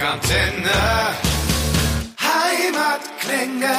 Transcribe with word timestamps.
Rockantenne. 0.00 0.70
Heimatklänge. 2.18 3.76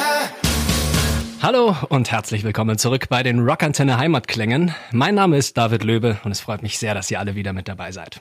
Hallo 1.42 1.76
und 1.88 2.12
herzlich 2.12 2.44
willkommen 2.44 2.78
zurück 2.78 3.08
bei 3.08 3.24
den 3.24 3.40
Rockantenne 3.40 3.98
Heimatklängen. 3.98 4.72
Mein 4.92 5.16
Name 5.16 5.36
ist 5.36 5.58
David 5.58 5.82
Löbe 5.82 6.20
und 6.22 6.30
es 6.30 6.38
freut 6.38 6.62
mich 6.62 6.78
sehr, 6.78 6.94
dass 6.94 7.10
ihr 7.10 7.18
alle 7.18 7.34
wieder 7.34 7.52
mit 7.52 7.66
dabei 7.66 7.90
seid. 7.90 8.20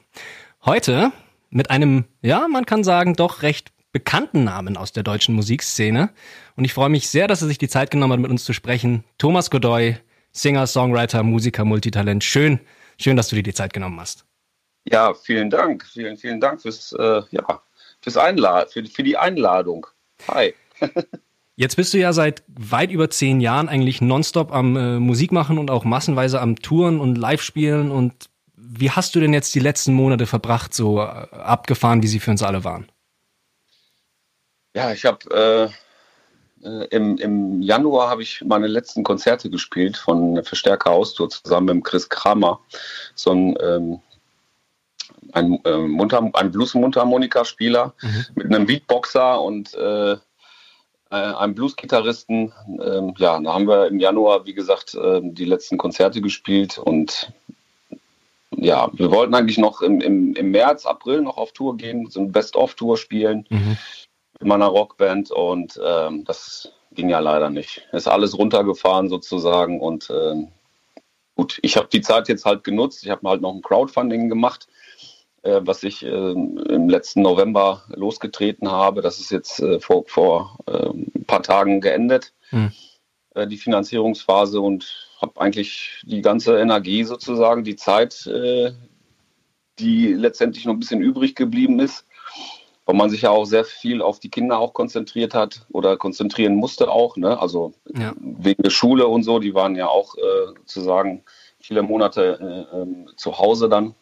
Heute 0.66 1.12
mit 1.52 1.70
einem, 1.70 2.06
ja, 2.24 2.48
man 2.48 2.66
kann 2.66 2.84
sagen, 2.84 3.16
doch 3.16 3.44
recht 3.44 3.72
bekannten 3.92 4.46
Namen 4.46 4.78
aus 4.78 4.94
der 4.94 5.04
deutschen 5.04 5.36
Musikszene. 5.36 6.10
Und 6.56 6.66
ich 6.66 6.74
freue 6.74 6.90
mich 6.90 7.08
sehr, 7.08 7.28
dass 7.28 7.44
er 7.44 7.50
sich 7.50 7.60
die 7.60 7.70
Zeit 7.70 7.92
genommen 7.92 8.14
hat, 8.14 8.20
mit 8.20 8.32
uns 8.32 8.46
zu 8.46 8.54
sprechen. 8.54 9.04
Thomas 9.20 9.52
Godoy, 9.52 9.96
Singer, 10.32 10.66
Songwriter, 10.66 11.22
Musiker, 11.22 11.66
Multitalent. 11.66 12.24
Schön, 12.24 12.62
schön, 13.00 13.16
dass 13.16 13.28
du 13.28 13.36
dir 13.36 13.44
die 13.44 13.54
Zeit 13.54 13.74
genommen 13.74 14.00
hast. 14.00 14.26
Ja, 14.86 15.14
vielen 15.14 15.52
Dank. 15.52 15.86
Vielen, 15.86 16.18
vielen 16.18 16.40
Dank 16.40 16.64
fürs, 16.64 16.94
äh, 16.94 17.22
ja, 17.30 17.62
fürs 18.02 18.18
Einlad 18.18 18.72
für, 18.72 18.86
für 18.86 19.04
die 19.04 19.18
Einladung. 19.18 19.88
Hi. 20.28 20.54
Jetzt 21.56 21.76
bist 21.76 21.94
du 21.94 22.00
ja 22.00 22.12
seit 22.12 22.44
weit 22.48 22.92
über 22.92 23.10
zehn 23.10 23.40
Jahren 23.40 23.70
eigentlich 23.70 24.02
nonstop 24.02 24.52
am 24.52 24.76
äh, 24.76 25.00
Musik 25.00 25.32
machen 25.32 25.58
und 25.58 25.70
auch 25.70 25.84
massenweise 25.84 26.42
am 26.42 26.56
Touren 26.56 27.00
und 27.00 27.18
Live-Spielen. 27.18 27.92
Und 27.92 28.30
wie 28.56 28.90
hast 28.90 29.14
du 29.14 29.20
denn 29.20 29.34
jetzt 29.34 29.54
die 29.54 29.60
letzten 29.60 29.94
Monate 29.94 30.26
verbracht, 30.26 30.74
so 30.74 31.00
äh, 31.00 31.04
abgefahren, 31.04 32.02
wie 32.02 32.08
sie 32.08 32.20
für 32.20 32.32
uns 32.32 32.42
alle 32.42 32.64
waren? 32.64 32.90
Ja, 34.74 34.92
ich 34.92 35.06
habe 35.06 35.70
äh, 36.64 36.68
äh, 36.68 36.86
im, 36.86 37.18
im 37.18 37.62
Januar 37.62 38.10
habe 38.10 38.24
ich 38.24 38.42
meine 38.46 38.68
letzten 38.68 39.04
Konzerte 39.04 39.50
gespielt 39.50 39.98
von 39.98 40.44
Verstärker 40.44 40.92
Austour 40.92 41.30
zusammen 41.30 41.78
mit 41.78 41.86
Chris 41.86 42.10
Kramer. 42.10 42.60
So 43.16 43.32
ein 43.32 43.58
ähm, 43.62 44.00
ein, 45.34 45.60
äh, 45.66 45.78
Mundhar 45.78 46.30
ein 46.34 46.52
Blues-Mundharmonika-Spieler 46.52 47.94
mhm. 48.02 48.26
mit 48.36 48.46
einem 48.48 48.66
Beatboxer 48.66 49.42
und 49.42 49.74
äh, 49.74 50.14
äh, 50.14 50.18
einem 51.10 51.56
Blues-Gitarristen. 51.56 52.54
Ähm, 52.68 53.14
ja, 53.18 53.40
da 53.40 53.54
haben 53.54 53.68
wir 53.68 53.88
im 53.88 54.00
Januar, 54.00 54.46
wie 54.46 54.54
gesagt, 54.54 54.96
äh, 54.96 55.20
die 55.24 55.46
letzten 55.46 55.78
Konzerte 55.78 56.22
gespielt 56.22 56.78
und 56.78 57.32
ja, 58.56 58.90
wir 58.94 59.12
wollten 59.12 59.34
eigentlich 59.34 59.58
noch 59.58 59.82
im, 59.82 60.02
im, 60.02 60.36
im 60.36 60.52
März, 60.52 60.86
April 60.86 61.22
noch 61.22 61.38
auf 61.38 61.54
Tour 61.54 61.78
gehen, 61.78 62.10
so 62.10 62.20
ein 62.20 62.32
Best-of-Tour 62.32 62.98
spielen 62.98 63.46
mhm. 63.50 63.78
mit 64.40 64.48
meiner 64.48 64.68
Rockband 64.68 65.32
und 65.32 65.80
ähm, 65.84 66.26
das 66.26 66.72
ging 66.92 67.10
ja 67.10 67.20
leider 67.20 67.50
nicht. 67.50 67.88
Ist 67.92 68.08
alles 68.08 68.38
runtergefahren 68.38 69.10
sozusagen 69.10 69.80
und 69.80 70.10
ähm, 70.10 70.50
gut, 71.36 71.60
ich 71.62 71.78
habe 71.78 71.88
die 71.92 72.02
Zeit 72.02 72.28
jetzt 72.28 72.46
halt 72.46 72.64
genutzt. 72.64 73.04
Ich 73.04 73.10
habe 73.10 73.28
halt 73.28 73.42
noch 73.42 73.54
ein 73.54 73.62
Crowdfunding 73.62 74.30
gemacht 74.30 74.68
was 75.44 75.84
ich 75.84 76.04
äh, 76.04 76.32
im 76.32 76.90
letzten 76.90 77.22
November 77.22 77.84
losgetreten 77.96 78.70
habe. 78.70 79.02
Das 79.02 79.20
ist 79.20 79.32
jetzt 79.32 79.60
äh, 79.60 79.80
vor, 79.80 80.04
vor 80.08 80.58
ähm, 80.68 81.12
ein 81.16 81.26
paar 81.26 81.44
Tagen 81.44 81.82
geendet, 81.82 82.34
hm. 82.50 82.72
Äh, 83.34 83.48
die 83.48 83.58
Finanzierungsphase 83.58 84.60
und 84.60 85.10
habe 85.22 85.40
eigentlich 85.40 86.02
die 86.04 86.22
ganze 86.22 86.60
Energie 86.60 87.04
sozusagen, 87.04 87.64
die 87.64 87.76
Zeit, 87.76 88.28
äh, 88.28 88.72
die 89.80 90.14
letztendlich 90.14 90.66
noch 90.66 90.74
ein 90.74 90.80
bisschen 90.80 91.02
übrig 91.02 91.36
geblieben 91.36 91.80
ist, 91.80 92.06
weil 92.86 92.96
man 92.96 93.10
sich 93.10 93.22
ja 93.22 93.30
auch 93.30 93.46
sehr 93.46 93.64
viel 93.64 94.02
auf 94.02 94.20
die 94.20 94.30
Kinder 94.30 94.60
auch 94.60 94.74
konzentriert 94.74 95.34
hat 95.34 95.66
oder 95.72 95.98
konzentrieren 95.98 96.56
musste 96.56 96.92
auch, 96.92 97.16
ne? 97.16 97.40
also 97.40 97.74
ja. 97.98 98.14
wegen 98.20 98.64
der 98.64 98.70
Schule 98.70 99.08
und 99.08 99.24
so, 99.24 99.40
die 99.40 99.54
waren 99.54 99.76
ja 99.76 99.88
auch 99.88 100.16
äh, 100.16 100.48
sozusagen 100.60 101.24
viele 101.60 101.84
Monate 101.84 102.68
ähm, 102.74 103.10
zu 103.16 103.38
Hause 103.38 103.70
dann 103.70 103.96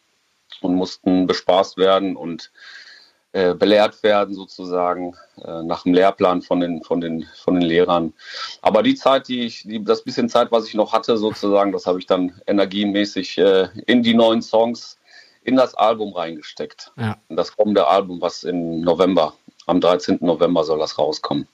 und 0.61 0.75
mussten 0.75 1.27
bespaßt 1.27 1.77
werden 1.77 2.15
und 2.15 2.51
äh, 3.31 3.53
belehrt 3.53 4.01
werden 4.01 4.33
sozusagen 4.33 5.15
äh, 5.43 5.61
nach 5.61 5.83
dem 5.83 5.93
Lehrplan 5.93 6.41
von 6.41 6.59
den, 6.59 6.83
von, 6.83 6.99
den, 6.99 7.27
von 7.35 7.53
den 7.59 7.63
Lehrern. 7.63 8.13
Aber 8.63 8.81
die 8.81 8.95
Zeit, 8.95 9.27
die 9.27 9.41
ich, 9.41 9.63
die, 9.63 9.83
das 9.83 10.03
bisschen 10.03 10.29
Zeit, 10.29 10.51
was 10.51 10.67
ich 10.67 10.73
noch 10.73 10.93
hatte 10.93 11.15
sozusagen, 11.15 11.71
das 11.71 11.85
habe 11.85 11.99
ich 11.99 12.07
dann 12.07 12.33
energiemäßig 12.47 13.37
äh, 13.37 13.67
in 13.85 14.01
die 14.01 14.15
neuen 14.15 14.41
Songs, 14.41 14.97
in 15.43 15.55
das 15.55 15.75
Album 15.75 16.13
reingesteckt. 16.13 16.91
Ja. 16.97 17.17
Das 17.29 17.55
kommende 17.55 17.87
Album, 17.87 18.19
was 18.19 18.43
im 18.43 18.81
November, 18.81 19.35
am 19.67 19.79
13. 19.79 20.17
November 20.21 20.63
soll 20.63 20.79
das 20.79 20.97
rauskommen. 20.97 21.47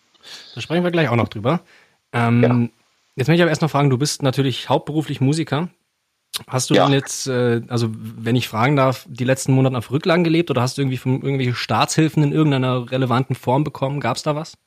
Da 0.55 0.61
sprechen 0.61 0.83
wir 0.83 0.91
gleich 0.91 1.09
auch 1.09 1.17
noch 1.17 1.27
drüber. 1.27 1.59
Ähm, 2.13 2.43
ja. 2.43 2.69
Jetzt 3.17 3.27
möchte 3.27 3.39
ich 3.39 3.41
aber 3.41 3.51
erst 3.51 3.61
noch 3.61 3.69
fragen, 3.69 3.89
du 3.89 3.97
bist 3.97 4.23
natürlich 4.23 4.69
hauptberuflich 4.69 5.19
Musiker. 5.19 5.67
Hast 6.47 6.69
du 6.69 6.73
ja. 6.73 6.85
denn 6.85 6.93
jetzt, 6.93 7.27
äh, 7.27 7.61
also 7.67 7.89
wenn 7.91 8.35
ich 8.35 8.47
fragen 8.47 8.75
darf, 8.75 9.05
die 9.07 9.23
letzten 9.23 9.53
Monate 9.53 9.77
auf 9.77 9.91
Rücklagen 9.91 10.23
gelebt 10.23 10.49
oder 10.51 10.61
hast 10.61 10.77
du 10.77 10.81
irgendwie 10.81 10.97
von 10.97 11.21
irgendwelche 11.21 11.55
Staatshilfen 11.55 12.23
in 12.23 12.31
irgendeiner 12.31 12.91
relevanten 12.91 13.35
Form 13.35 13.63
bekommen? 13.63 13.99
Gab 13.99 14.17
es 14.17 14.23
da 14.23 14.35
was? 14.35 14.57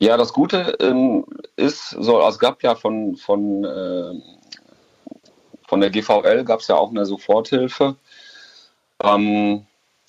Ja, 0.00 0.16
das 0.16 0.32
Gute 0.32 0.76
ähm, 0.80 1.24
ist, 1.56 1.90
so, 1.90 2.18
also 2.18 2.36
es 2.36 2.38
gab 2.38 2.62
ja 2.62 2.74
von, 2.74 3.16
von, 3.16 3.64
äh, 3.64 4.12
von 5.66 5.80
der 5.80 5.90
GVL 5.90 6.44
gab 6.44 6.60
es 6.60 6.68
ja 6.68 6.76
auch 6.76 6.90
eine 6.90 7.04
Soforthilfe. 7.04 7.96
Ähm, 9.02 9.66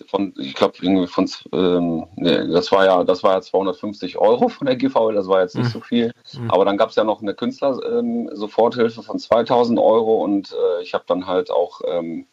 von, 0.07 0.33
ich 0.37 0.53
glaube, 0.55 0.75
irgendwie 0.81 1.07
von, 1.07 1.29
ähm, 1.53 2.07
nee, 2.15 2.47
das 2.47 2.71
war 2.71 2.85
ja, 2.85 3.03
das 3.03 3.23
war 3.23 3.33
ja 3.33 3.41
250 3.41 4.17
Euro 4.17 4.49
von 4.49 4.67
der 4.67 4.75
GVL, 4.75 5.15
das 5.15 5.27
war 5.27 5.41
jetzt 5.41 5.55
nicht 5.55 5.67
mhm. 5.67 5.71
so 5.71 5.79
viel. 5.81 6.13
Mhm. 6.33 6.51
Aber 6.51 6.65
dann 6.65 6.77
gab 6.77 6.89
es 6.89 6.95
ja 6.95 7.03
noch 7.03 7.21
eine 7.21 7.33
Künstler-Soforthilfe 7.33 8.99
ähm, 8.99 9.05
von 9.05 9.19
2000 9.19 9.79
Euro 9.79 10.23
und 10.23 10.51
äh, 10.51 10.83
ich 10.83 10.93
habe 10.93 11.03
dann 11.07 11.27
halt 11.27 11.51
auch, 11.51 11.81
ähm, 11.87 12.27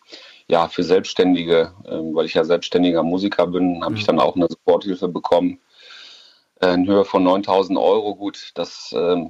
ja, 0.49 0.69
für 0.69 0.85
Selbstständige, 0.85 1.73
ähm, 1.87 2.15
weil 2.15 2.27
ich 2.27 2.35
ja 2.35 2.45
selbstständiger 2.45 3.03
Musiker 3.03 3.47
bin, 3.47 3.83
habe 3.83 3.93
mhm. 3.93 3.97
ich 3.97 4.05
dann 4.07 4.21
auch 4.21 4.37
eine 4.37 4.47
Soforthilfe 4.49 5.09
bekommen 5.09 5.61
äh, 6.61 6.75
in 6.75 6.87
Höhe 6.87 7.05
von 7.05 7.23
9000 7.25 7.79
Euro. 7.79 8.15
Gut, 8.15 8.53
das, 8.55 8.95
äh, 8.97 9.27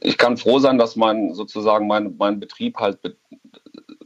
ich 0.00 0.18
kann 0.18 0.36
froh 0.36 0.58
sein, 0.58 0.78
dass 0.78 0.96
mein 0.96 1.34
sozusagen 1.34 1.86
mein, 1.86 2.16
mein 2.18 2.40
Betrieb 2.40 2.78
halt 2.78 3.00
be 3.02 3.16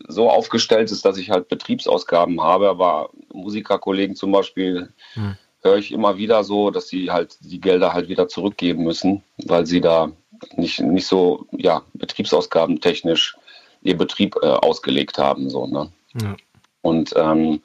so 0.09 0.31
aufgestellt 0.31 0.91
ist, 0.91 1.05
dass 1.05 1.19
ich 1.19 1.31
halt 1.31 1.49
Betriebsausgaben 1.49 2.43
habe, 2.43 2.69
aber 2.69 3.11
Musikerkollegen 3.33 4.17
zum 4.17 4.33
Beispiel 4.33 4.93
hm. 5.13 5.37
höre 5.63 5.77
ich 5.77 5.93
immer 5.93 6.17
wieder 6.17 6.43
so, 6.45 6.71
dass 6.71 6.89
sie 6.89 7.11
halt 7.11 7.37
die 7.41 7.61
Gelder 7.61 7.93
halt 7.93 8.09
wieder 8.09 8.27
zurückgeben 8.27 8.85
müssen, 8.85 9.23
weil 9.45 9.67
sie 9.67 9.81
da 9.81 10.11
nicht, 10.57 10.81
nicht 10.81 11.07
so, 11.07 11.47
ja, 11.53 11.83
betriebsausgaben 11.95 12.81
technisch 12.81 13.37
ihr 13.83 13.97
Betrieb 13.97 14.37
äh, 14.43 14.47
ausgelegt 14.47 15.19
haben, 15.19 15.51
so, 15.51 15.67
ne? 15.67 15.93
Ja. 16.21 16.37
Und 16.81 17.13
ähm, 17.17 17.63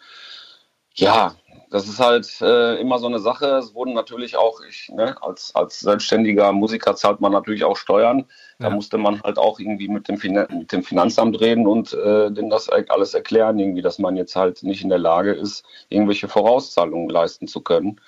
ja, 0.95 1.35
das 1.73 1.87
ist 1.87 1.99
halt 1.99 2.39
äh, 2.41 2.75
immer 2.79 2.99
so 2.99 3.07
eine 3.07 3.17
Sache. 3.17 3.47
Es 3.47 3.73
wurden 3.73 3.93
natürlich 3.95 4.37
auch, 4.37 4.61
ich, 4.69 4.89
ne, 4.89 5.15
als, 5.23 5.55
als 5.55 5.79
selbstständiger 5.79 6.51
Musiker 6.51 6.95
zahlt 6.95 7.19
man 7.19 7.31
natürlich 7.31 7.63
auch 7.63 7.77
Steuern. 7.77 8.25
Da 8.59 8.67
ja. 8.67 8.75
musste 8.75 8.99
man 8.99 9.23
halt 9.23 9.39
auch 9.39 9.59
irgendwie 9.59 9.87
mit 9.87 10.07
dem, 10.07 10.17
fin 10.17 10.33
mit 10.51 10.71
dem 10.71 10.83
Finanzamt 10.83 11.41
reden 11.41 11.65
und 11.65 11.91
äh, 11.93 12.29
denen 12.29 12.51
das 12.51 12.69
alles 12.69 13.15
erklären, 13.15 13.57
irgendwie, 13.57 13.81
dass 13.81 13.97
man 13.97 14.15
jetzt 14.15 14.35
halt 14.35 14.61
nicht 14.61 14.83
in 14.83 14.89
der 14.89 14.99
Lage 14.99 15.31
ist, 15.33 15.65
irgendwelche 15.89 16.27
Vorauszahlungen 16.27 17.09
leisten 17.09 17.47
zu 17.47 17.61
können 17.61 17.99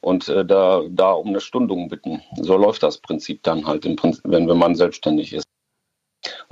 und 0.00 0.28
äh, 0.28 0.44
da, 0.44 0.82
da 0.90 1.12
um 1.12 1.28
eine 1.28 1.40
Stundung 1.40 1.88
bitten. 1.88 2.22
So 2.40 2.56
läuft 2.56 2.82
das 2.82 2.98
Prinzip 2.98 3.44
dann 3.44 3.68
halt, 3.68 3.84
im 3.84 3.94
Prinzip, 3.94 4.24
wenn, 4.24 4.48
wenn 4.48 4.58
man 4.58 4.74
selbstständig 4.74 5.32
ist 5.32 5.46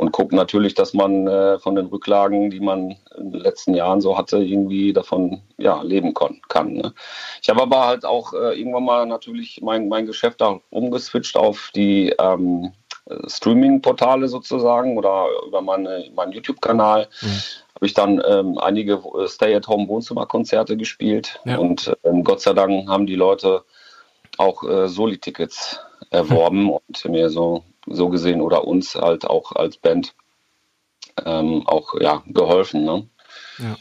und 0.00 0.12
guckt 0.12 0.32
natürlich, 0.32 0.72
dass 0.72 0.94
man 0.94 1.26
äh, 1.26 1.58
von 1.58 1.74
den 1.74 1.84
Rücklagen, 1.84 2.48
die 2.48 2.60
man 2.60 2.96
in 3.18 3.32
den 3.32 3.40
letzten 3.42 3.74
Jahren 3.74 4.00
so 4.00 4.16
hatte, 4.16 4.38
irgendwie 4.38 4.94
davon 4.94 5.42
ja, 5.58 5.82
leben 5.82 6.14
kann. 6.48 6.72
Ne? 6.72 6.94
Ich 7.42 7.50
habe 7.50 7.60
aber 7.60 7.86
halt 7.86 8.06
auch 8.06 8.32
äh, 8.32 8.58
irgendwann 8.58 8.84
mal 8.84 9.04
natürlich 9.04 9.60
mein, 9.62 9.88
mein 9.88 10.06
Geschäft 10.06 10.40
da 10.40 10.58
umgeswitcht 10.70 11.36
auf 11.36 11.70
die 11.74 12.14
ähm, 12.18 12.72
Streaming-Portale 13.26 14.28
sozusagen 14.28 14.96
oder 14.96 15.26
über 15.46 15.60
meine, 15.60 16.08
meinen 16.14 16.32
YouTube-Kanal. 16.32 17.06
Mhm. 17.20 17.26
Habe 17.74 17.86
ich 17.86 17.92
dann 17.92 18.22
ähm, 18.26 18.56
einige 18.56 19.02
Stay-at-Home-Wohnzimmerkonzerte 19.26 20.78
gespielt 20.78 21.40
ja. 21.44 21.58
und 21.58 21.94
ähm, 22.04 22.24
Gott 22.24 22.40
sei 22.40 22.54
Dank 22.54 22.88
haben 22.88 23.06
die 23.06 23.16
Leute 23.16 23.64
auch 24.38 24.62
äh, 24.62 24.88
Soli-Tickets 24.88 25.78
erworben 26.08 26.70
und 26.88 27.04
mir 27.04 27.28
so 27.28 27.64
so 27.86 28.08
gesehen 28.08 28.40
oder 28.40 28.66
uns 28.66 28.94
halt 28.94 29.26
auch 29.26 29.52
als 29.52 29.76
Band 29.76 30.14
ähm, 31.24 31.66
auch 31.66 31.94
ja, 32.00 32.22
geholfen. 32.26 32.84
Ne? 32.84 33.08
Ja. 33.58 33.76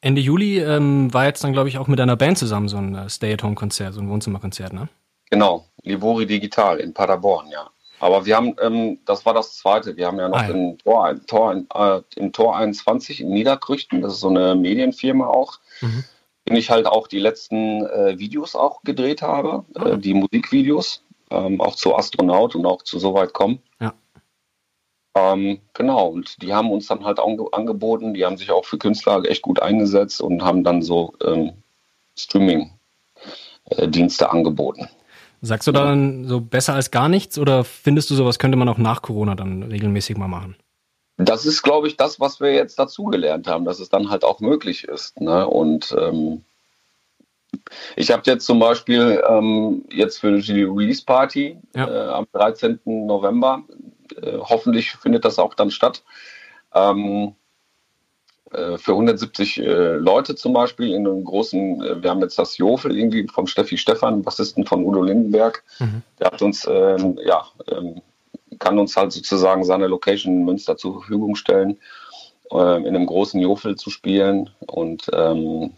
Ende 0.00 0.20
Juli 0.20 0.60
ähm, 0.60 1.12
war 1.12 1.26
jetzt 1.26 1.42
dann, 1.42 1.52
glaube 1.52 1.68
ich, 1.68 1.78
auch 1.78 1.88
mit 1.88 2.00
einer 2.00 2.16
Band 2.16 2.38
zusammen 2.38 2.68
so 2.68 2.76
ein 2.76 2.94
äh, 2.94 3.08
Stay-at-Home-Konzert, 3.08 3.94
so 3.94 4.00
ein 4.00 4.08
Wohnzimmerkonzert, 4.08 4.72
ne? 4.72 4.88
Genau, 5.30 5.66
Livori 5.82 6.26
Digital 6.26 6.78
in 6.78 6.94
Paderborn, 6.94 7.48
ja. 7.48 7.68
Aber 7.98 8.26
wir 8.26 8.36
haben, 8.36 8.54
ähm, 8.60 8.98
das 9.06 9.24
war 9.24 9.34
das 9.34 9.56
zweite, 9.56 9.96
wir 9.96 10.06
haben 10.06 10.18
ja 10.20 10.28
noch 10.28 10.38
ah, 10.38 10.48
ja. 10.48 10.54
In 10.54 10.78
Tor, 10.78 11.14
Tor, 11.26 11.56
äh, 11.74 12.02
im 12.16 12.32
Tor 12.32 12.56
21 12.56 13.20
in 13.20 13.30
Niederkrüchten, 13.30 14.02
das 14.02 14.14
ist 14.14 14.20
so 14.20 14.28
eine 14.28 14.54
Medienfirma 14.54 15.26
auch, 15.26 15.58
mhm. 15.80 16.04
in 16.44 16.56
ich 16.56 16.70
halt 16.70 16.86
auch 16.86 17.08
die 17.08 17.18
letzten 17.18 17.86
äh, 17.86 18.18
Videos 18.18 18.54
auch 18.54 18.82
gedreht 18.82 19.22
habe, 19.22 19.64
mhm. 19.74 19.86
äh, 19.86 19.98
die 19.98 20.14
Musikvideos 20.14 21.02
ähm, 21.30 21.60
auch 21.60 21.74
zu 21.74 21.94
Astronaut 21.96 22.54
und 22.54 22.66
auch 22.66 22.82
zu 22.82 22.98
Soweit 22.98 23.32
kommen. 23.32 23.60
Ja. 23.80 23.94
Ähm, 25.14 25.60
genau, 25.72 26.08
und 26.08 26.42
die 26.42 26.52
haben 26.52 26.70
uns 26.70 26.86
dann 26.86 27.04
halt 27.04 27.18
auch 27.18 27.52
angeboten, 27.52 28.14
die 28.14 28.24
haben 28.24 28.36
sich 28.36 28.50
auch 28.50 28.64
für 28.64 28.78
Künstler 28.78 29.24
echt 29.24 29.42
gut 29.42 29.60
eingesetzt 29.60 30.20
und 30.20 30.42
haben 30.42 30.62
dann 30.62 30.82
so 30.82 31.14
ähm, 31.24 31.52
Streaming 32.16 32.70
äh, 33.70 33.88
Dienste 33.88 34.30
angeboten. 34.30 34.88
Sagst 35.42 35.68
du 35.68 35.72
dann 35.72 36.26
so 36.26 36.40
besser 36.40 36.74
als 36.74 36.90
gar 36.90 37.08
nichts 37.08 37.38
oder 37.38 37.64
findest 37.64 38.10
du 38.10 38.14
sowas 38.14 38.38
könnte 38.38 38.56
man 38.56 38.68
auch 38.68 38.78
nach 38.78 39.02
Corona 39.02 39.34
dann 39.34 39.62
regelmäßig 39.62 40.16
mal 40.16 40.28
machen? 40.28 40.56
Das 41.18 41.46
ist, 41.46 41.62
glaube 41.62 41.88
ich, 41.88 41.96
das, 41.96 42.20
was 42.20 42.40
wir 42.40 42.52
jetzt 42.52 42.78
dazugelernt 42.78 43.46
haben, 43.46 43.64
dass 43.64 43.80
es 43.80 43.88
dann 43.88 44.10
halt 44.10 44.24
auch 44.24 44.40
möglich 44.40 44.84
ist. 44.84 45.18
Ne? 45.20 45.46
Und 45.46 45.94
ähm, 45.98 46.44
ich 47.96 48.10
habe 48.10 48.22
jetzt 48.26 48.46
zum 48.46 48.58
Beispiel 48.58 49.22
ähm, 49.28 49.84
jetzt 49.90 50.18
für 50.18 50.38
die 50.38 50.62
Release 50.62 51.04
Party 51.04 51.58
ja. 51.74 51.88
äh, 51.88 52.08
am 52.10 52.26
13. 52.32 52.80
November, 52.84 53.62
äh, 54.20 54.38
hoffentlich 54.38 54.92
findet 54.92 55.24
das 55.24 55.38
auch 55.38 55.54
dann 55.54 55.70
statt, 55.70 56.02
ähm, 56.74 57.34
äh, 58.52 58.78
für 58.78 58.92
170 58.92 59.58
äh, 59.58 59.94
Leute 59.96 60.36
zum 60.36 60.52
Beispiel 60.52 60.92
in 60.92 61.06
einem 61.06 61.24
großen, 61.24 61.82
äh, 61.82 62.02
wir 62.02 62.10
haben 62.10 62.20
jetzt 62.20 62.38
das 62.38 62.58
Jofel 62.58 62.96
irgendwie 62.96 63.26
vom 63.26 63.46
Steffi 63.46 63.76
Stefan, 63.76 64.22
Bassisten 64.22 64.64
von 64.64 64.84
Udo 64.84 65.02
Lindenberg, 65.02 65.64
mhm. 65.80 66.02
der 66.20 66.28
hat 66.28 66.42
uns, 66.42 66.66
ähm, 66.70 67.18
ja, 67.24 67.46
ähm, 67.68 68.00
kann 68.58 68.78
uns 68.78 68.96
halt 68.96 69.12
sozusagen 69.12 69.64
seine 69.64 69.88
Location 69.88 70.32
in 70.34 70.44
Münster 70.44 70.76
zur 70.76 70.94
Verfügung 70.94 71.34
stellen, 71.34 71.78
äh, 72.52 72.78
in 72.78 72.88
einem 72.88 73.06
großen 73.06 73.40
Jofel 73.40 73.76
zu 73.76 73.90
spielen 73.90 74.50
und 74.60 75.06
ähm, 75.12 75.72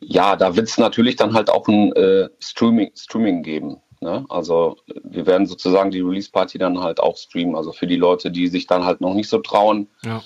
ja, 0.00 0.36
da 0.36 0.56
wird 0.56 0.68
es 0.68 0.78
natürlich 0.78 1.16
dann 1.16 1.34
halt 1.34 1.50
auch 1.50 1.66
ein 1.68 1.92
äh, 1.94 2.28
Streaming, 2.38 2.90
Streaming 2.94 3.42
geben. 3.42 3.80
Ne? 4.00 4.24
Also 4.28 4.76
wir 5.04 5.26
werden 5.26 5.46
sozusagen 5.46 5.90
die 5.90 6.00
Release-Party 6.00 6.58
dann 6.58 6.80
halt 6.80 7.00
auch 7.00 7.16
streamen. 7.16 7.56
Also 7.56 7.72
für 7.72 7.86
die 7.86 7.96
Leute, 7.96 8.30
die 8.30 8.48
sich 8.48 8.66
dann 8.66 8.84
halt 8.84 9.00
noch 9.00 9.14
nicht 9.14 9.28
so 9.28 9.38
trauen, 9.38 9.88
ja. 10.04 10.22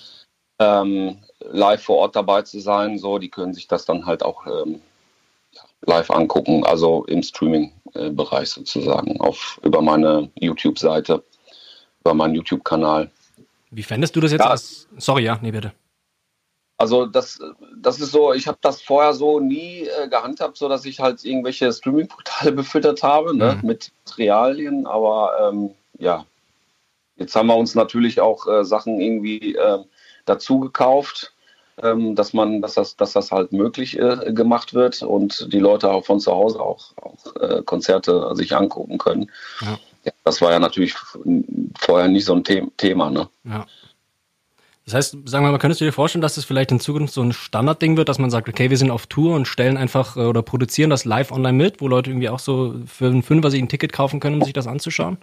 ähm, 0.58 1.19
live 1.40 1.82
vor 1.82 1.99
Ort 1.99 2.17
dabei 2.17 2.43
zu 2.43 2.61
sein, 2.61 2.99
so, 2.99 3.19
die 3.19 3.31
können 3.31 3.55
sich 3.55 3.69
das 3.69 3.84
dann 3.84 4.06
halt 4.06 4.22
auch 4.25 4.46
ähm, 4.46 4.81
live 5.87 6.11
angucken, 6.11 6.64
also 6.64 7.05
im 7.06 7.23
Streaming-Bereich 7.23 8.50
sozusagen, 8.50 9.20
auf, 9.20 9.61
über 9.62 9.81
meine 9.81 10.31
YouTube-Seite, 10.34 11.23
über 12.00 12.14
meinen 12.14 12.34
YouTube-Kanal. 12.34 13.11
Wie 13.70 13.82
fändest 13.82 14.16
du 14.16 14.20
das 14.20 14.32
jetzt? 14.32 14.40
Ja. 14.40 14.50
Als, 14.50 14.88
sorry, 14.99 15.25
ja, 15.25 15.38
nee, 15.40 15.52
bitte. 15.52 15.73
Also 16.81 17.05
das, 17.05 17.38
das 17.77 18.00
ist 18.00 18.11
so, 18.11 18.32
ich 18.32 18.49
habe 18.49 18.56
das 18.62 18.81
vorher 18.81 19.12
so 19.12 19.38
nie 19.38 19.87
äh, 19.87 20.09
gehandhabt, 20.09 20.56
so 20.56 20.67
dass 20.67 20.87
ich 20.87 20.99
halt 20.99 21.23
irgendwelche 21.27 21.71
Streaming-Portale 21.71 22.53
befüttert 22.56 23.03
habe 23.03 23.37
ne, 23.37 23.59
mhm. 23.61 23.69
mit 23.69 23.93
Materialien. 24.06 24.87
Aber 24.87 25.32
ähm, 25.43 25.75
ja, 25.99 26.25
jetzt 27.17 27.37
haben 27.37 27.49
wir 27.49 27.56
uns 27.56 27.75
natürlich 27.75 28.23
auch 28.23 28.47
äh, 28.47 28.65
Sachen 28.65 28.99
irgendwie 28.99 29.56
äh, 29.56 29.81
dazu 30.25 30.59
gekauft, 30.59 31.35
ähm, 31.82 32.15
dass 32.15 32.32
man, 32.32 32.62
dass 32.62 32.73
das, 32.73 32.97
dass 32.97 33.12
das 33.12 33.31
halt 33.31 33.53
möglich 33.53 33.99
äh, 33.99 34.33
gemacht 34.33 34.73
wird 34.73 35.03
und 35.03 35.53
die 35.53 35.59
Leute 35.59 35.91
auch 35.91 36.06
von 36.06 36.19
zu 36.19 36.33
Hause 36.33 36.61
auch, 36.61 36.97
auch 36.97 37.37
äh, 37.43 37.62
Konzerte 37.62 38.35
sich 38.37 38.56
angucken 38.56 38.97
können. 38.97 39.31
Ja. 39.61 39.79
Ja, 40.05 40.12
das 40.25 40.41
war 40.41 40.50
ja 40.50 40.59
natürlich 40.59 40.94
vorher 41.79 42.09
nicht 42.09 42.25
so 42.25 42.35
ein 42.35 42.43
The 42.47 42.67
Thema. 42.79 43.11
Ne? 43.11 43.29
Ja. 43.44 43.67
Das 44.90 44.96
heißt, 44.96 45.28
sagen 45.28 45.44
wir 45.44 45.52
mal, 45.52 45.58
könntest 45.58 45.81
du 45.81 45.84
dir 45.84 45.92
vorstellen, 45.92 46.20
dass 46.20 46.34
das 46.34 46.44
vielleicht 46.44 46.72
in 46.72 46.81
Zukunft 46.81 47.14
so 47.14 47.22
ein 47.22 47.32
Standardding 47.32 47.96
wird, 47.96 48.08
dass 48.08 48.19
man 48.19 48.28
sagt, 48.28 48.48
okay, 48.48 48.70
wir 48.70 48.76
sind 48.76 48.90
auf 48.90 49.06
Tour 49.06 49.37
und 49.37 49.46
stellen 49.46 49.76
einfach 49.76 50.16
äh, 50.16 50.20
oder 50.20 50.42
produzieren 50.42 50.90
das 50.90 51.04
live 51.04 51.31
online 51.31 51.56
mit, 51.56 51.81
wo 51.81 51.87
Leute 51.87 52.10
irgendwie 52.10 52.28
auch 52.28 52.40
so 52.40 52.75
für 52.87 53.06
einen 53.06 53.22
Fünfer 53.22 53.52
sich 53.52 53.62
ein 53.62 53.69
Ticket 53.69 53.92
kaufen 53.92 54.19
können, 54.19 54.37
um 54.37 54.42
sich 54.42 54.52
das 54.52 54.66
anzuschauen? 54.66 55.19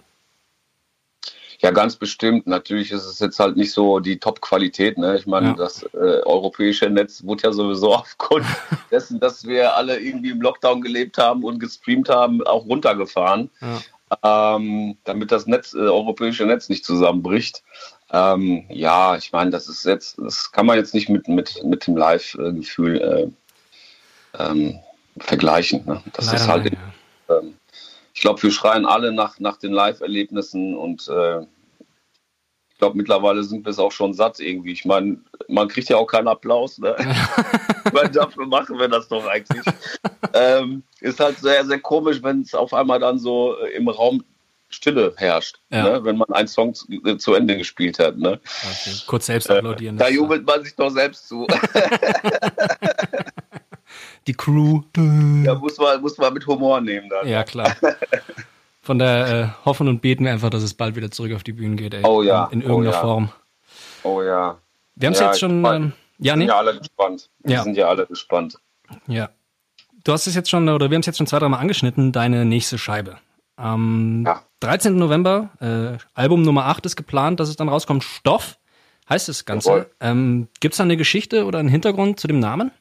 Ja, 1.60 1.70
ganz 1.70 1.96
bestimmt. 1.96 2.46
Natürlich 2.46 2.92
ist 2.92 3.04
es 3.04 3.18
jetzt 3.18 3.38
halt 3.40 3.58
nicht 3.58 3.72
so 3.72 3.98
die 3.98 4.18
Top-Qualität. 4.18 4.96
Ne? 4.96 5.18
Ich 5.18 5.26
meine, 5.26 5.48
ja. 5.48 5.54
das 5.54 5.82
äh, 5.92 6.22
europäische 6.24 6.88
Netz 6.88 7.22
wurde 7.24 7.42
ja 7.42 7.52
sowieso 7.52 7.94
aufgrund 7.94 8.46
dessen, 8.90 9.20
dass 9.20 9.46
wir 9.46 9.76
alle 9.76 9.98
irgendwie 9.98 10.30
im 10.30 10.40
Lockdown 10.40 10.80
gelebt 10.80 11.18
haben 11.18 11.44
und 11.44 11.58
gestreamt 11.58 12.08
haben, 12.08 12.42
auch 12.46 12.64
runtergefahren, 12.64 13.50
ja. 13.60 14.56
ähm, 14.56 14.96
damit 15.04 15.30
das 15.30 15.46
Netz, 15.46 15.74
äh, 15.74 15.78
europäische 15.78 16.46
Netz 16.46 16.70
nicht 16.70 16.86
zusammenbricht. 16.86 17.62
Ähm, 18.10 18.64
ja, 18.70 19.16
ich 19.16 19.32
meine, 19.32 19.50
das 19.50 19.68
ist 19.68 19.84
jetzt, 19.84 20.18
das 20.18 20.50
kann 20.50 20.66
man 20.66 20.78
jetzt 20.78 20.94
nicht 20.94 21.08
mit, 21.08 21.28
mit, 21.28 21.62
mit 21.64 21.86
dem 21.86 21.96
Live-Gefühl 21.96 22.96
äh, 24.34 24.42
ähm, 24.42 24.78
vergleichen. 25.18 25.84
Ne? 25.84 26.02
Das 26.14 26.26
Leider 26.26 26.36
ist 26.36 26.48
halt, 26.48 26.64
nein, 26.64 26.92
ja. 27.28 27.38
ähm, 27.38 27.54
ich 28.14 28.20
glaube, 28.20 28.42
wir 28.42 28.50
schreien 28.50 28.86
alle 28.86 29.12
nach, 29.12 29.38
nach 29.38 29.58
den 29.58 29.72
Live-Erlebnissen 29.72 30.74
und 30.74 31.06
äh, 31.08 31.40
ich 32.70 32.80
glaube, 32.80 32.96
mittlerweile 32.96 33.42
sind 33.42 33.66
wir 33.66 33.70
es 33.70 33.78
auch 33.80 33.92
schon 33.92 34.14
satt 34.14 34.38
irgendwie. 34.38 34.72
Ich 34.72 34.84
meine, 34.84 35.18
man 35.48 35.66
kriegt 35.66 35.88
ja 35.88 35.96
auch 35.96 36.06
keinen 36.06 36.28
Applaus. 36.28 36.78
Ne? 36.78 36.94
meine, 37.92 38.10
dafür 38.12 38.46
machen 38.46 38.78
wir 38.78 38.88
das 38.88 39.08
doch 39.08 39.26
eigentlich. 39.26 39.64
ähm, 40.32 40.84
ist 41.00 41.18
halt 41.18 41.38
sehr, 41.38 41.66
sehr 41.66 41.80
komisch, 41.80 42.22
wenn 42.22 42.42
es 42.42 42.54
auf 42.54 42.72
einmal 42.72 43.00
dann 43.00 43.18
so 43.18 43.56
im 43.76 43.88
Raum 43.88 44.24
Stille 44.70 45.14
herrscht, 45.16 45.60
ja. 45.70 45.84
ne? 45.84 46.04
wenn 46.04 46.16
man 46.18 46.28
einen 46.32 46.48
Song 46.48 46.74
zu, 46.74 46.86
äh, 47.04 47.16
zu 47.16 47.34
Ende 47.34 47.56
gespielt 47.56 47.98
hat. 47.98 48.18
Ne? 48.18 48.38
Okay. 48.42 48.94
Kurz 49.06 49.26
selbst 49.26 49.50
applaudieren. 49.50 49.96
Äh, 49.96 49.98
da 49.98 50.08
jubelt 50.08 50.46
man 50.46 50.62
sich 50.62 50.74
doch 50.76 50.90
selbst 50.90 51.26
zu. 51.28 51.46
Die 54.26 54.34
Crew. 54.34 54.82
Ja, 55.44 55.54
muss 55.54 55.78
man, 55.78 56.02
muss 56.02 56.18
man 56.18 56.34
mit 56.34 56.46
Humor 56.46 56.82
nehmen. 56.82 57.08
Dann. 57.08 57.26
Ja, 57.26 57.44
klar. 57.44 57.74
Von 58.82 58.98
der 58.98 59.28
äh, 59.28 59.48
hoffen 59.64 59.88
und 59.88 60.02
beten 60.02 60.24
wir 60.24 60.32
einfach, 60.32 60.50
dass 60.50 60.62
es 60.62 60.74
bald 60.74 60.96
wieder 60.96 61.10
zurück 61.10 61.34
auf 61.34 61.42
die 61.42 61.52
Bühne 61.52 61.76
geht. 61.76 61.94
Ey. 61.94 62.04
Oh 62.04 62.22
ja. 62.22 62.44
In, 62.46 62.60
in 62.60 62.68
irgendeiner 62.68 62.90
oh, 62.90 62.92
ja. 62.94 63.00
Form. 63.00 63.32
Oh 64.02 64.22
ja. 64.22 64.58
Wir 64.96 65.06
haben 65.06 65.14
es 65.14 65.20
ja, 65.20 65.26
jetzt 65.28 65.40
schon. 65.40 65.64
Ähm, 65.64 65.92
ja, 66.18 66.36
nee? 66.36 66.42
sind 66.42 66.48
ja 66.48 66.58
alle 66.58 66.78
gespannt. 66.78 67.30
Wir 67.38 67.54
ja. 67.54 67.62
sind 67.62 67.76
ja 67.76 67.88
alle 67.88 68.06
gespannt. 68.06 68.58
Ja. 69.06 69.30
Du 70.04 70.12
hast 70.12 70.26
es 70.26 70.34
jetzt 70.34 70.50
schon, 70.50 70.68
oder 70.68 70.90
wir 70.90 70.94
haben 70.94 71.00
es 71.00 71.06
jetzt 71.06 71.18
schon 71.18 71.26
zwei, 71.26 71.38
dreimal 71.38 71.60
angeschnitten, 71.60 72.12
deine 72.12 72.44
nächste 72.44 72.78
Scheibe. 72.78 73.18
Am 73.56 74.24
ja. 74.26 74.42
13. 74.60 74.96
November, 74.96 75.50
äh, 75.60 75.98
Album 76.14 76.42
Nummer 76.42 76.66
8 76.66 76.86
ist 76.86 76.96
geplant, 76.96 77.40
dass 77.40 77.48
es 77.48 77.56
dann 77.56 77.68
rauskommt. 77.68 78.02
Stoff 78.02 78.58
heißt 79.08 79.28
das 79.28 79.44
Ganze. 79.44 79.90
Ähm, 80.00 80.48
Gibt 80.60 80.74
es 80.74 80.78
da 80.78 80.84
eine 80.84 80.96
Geschichte 80.96 81.44
oder 81.44 81.58
einen 81.58 81.68
Hintergrund 81.68 82.20
zu 82.20 82.26
dem 82.26 82.40
Namen? 82.40 82.72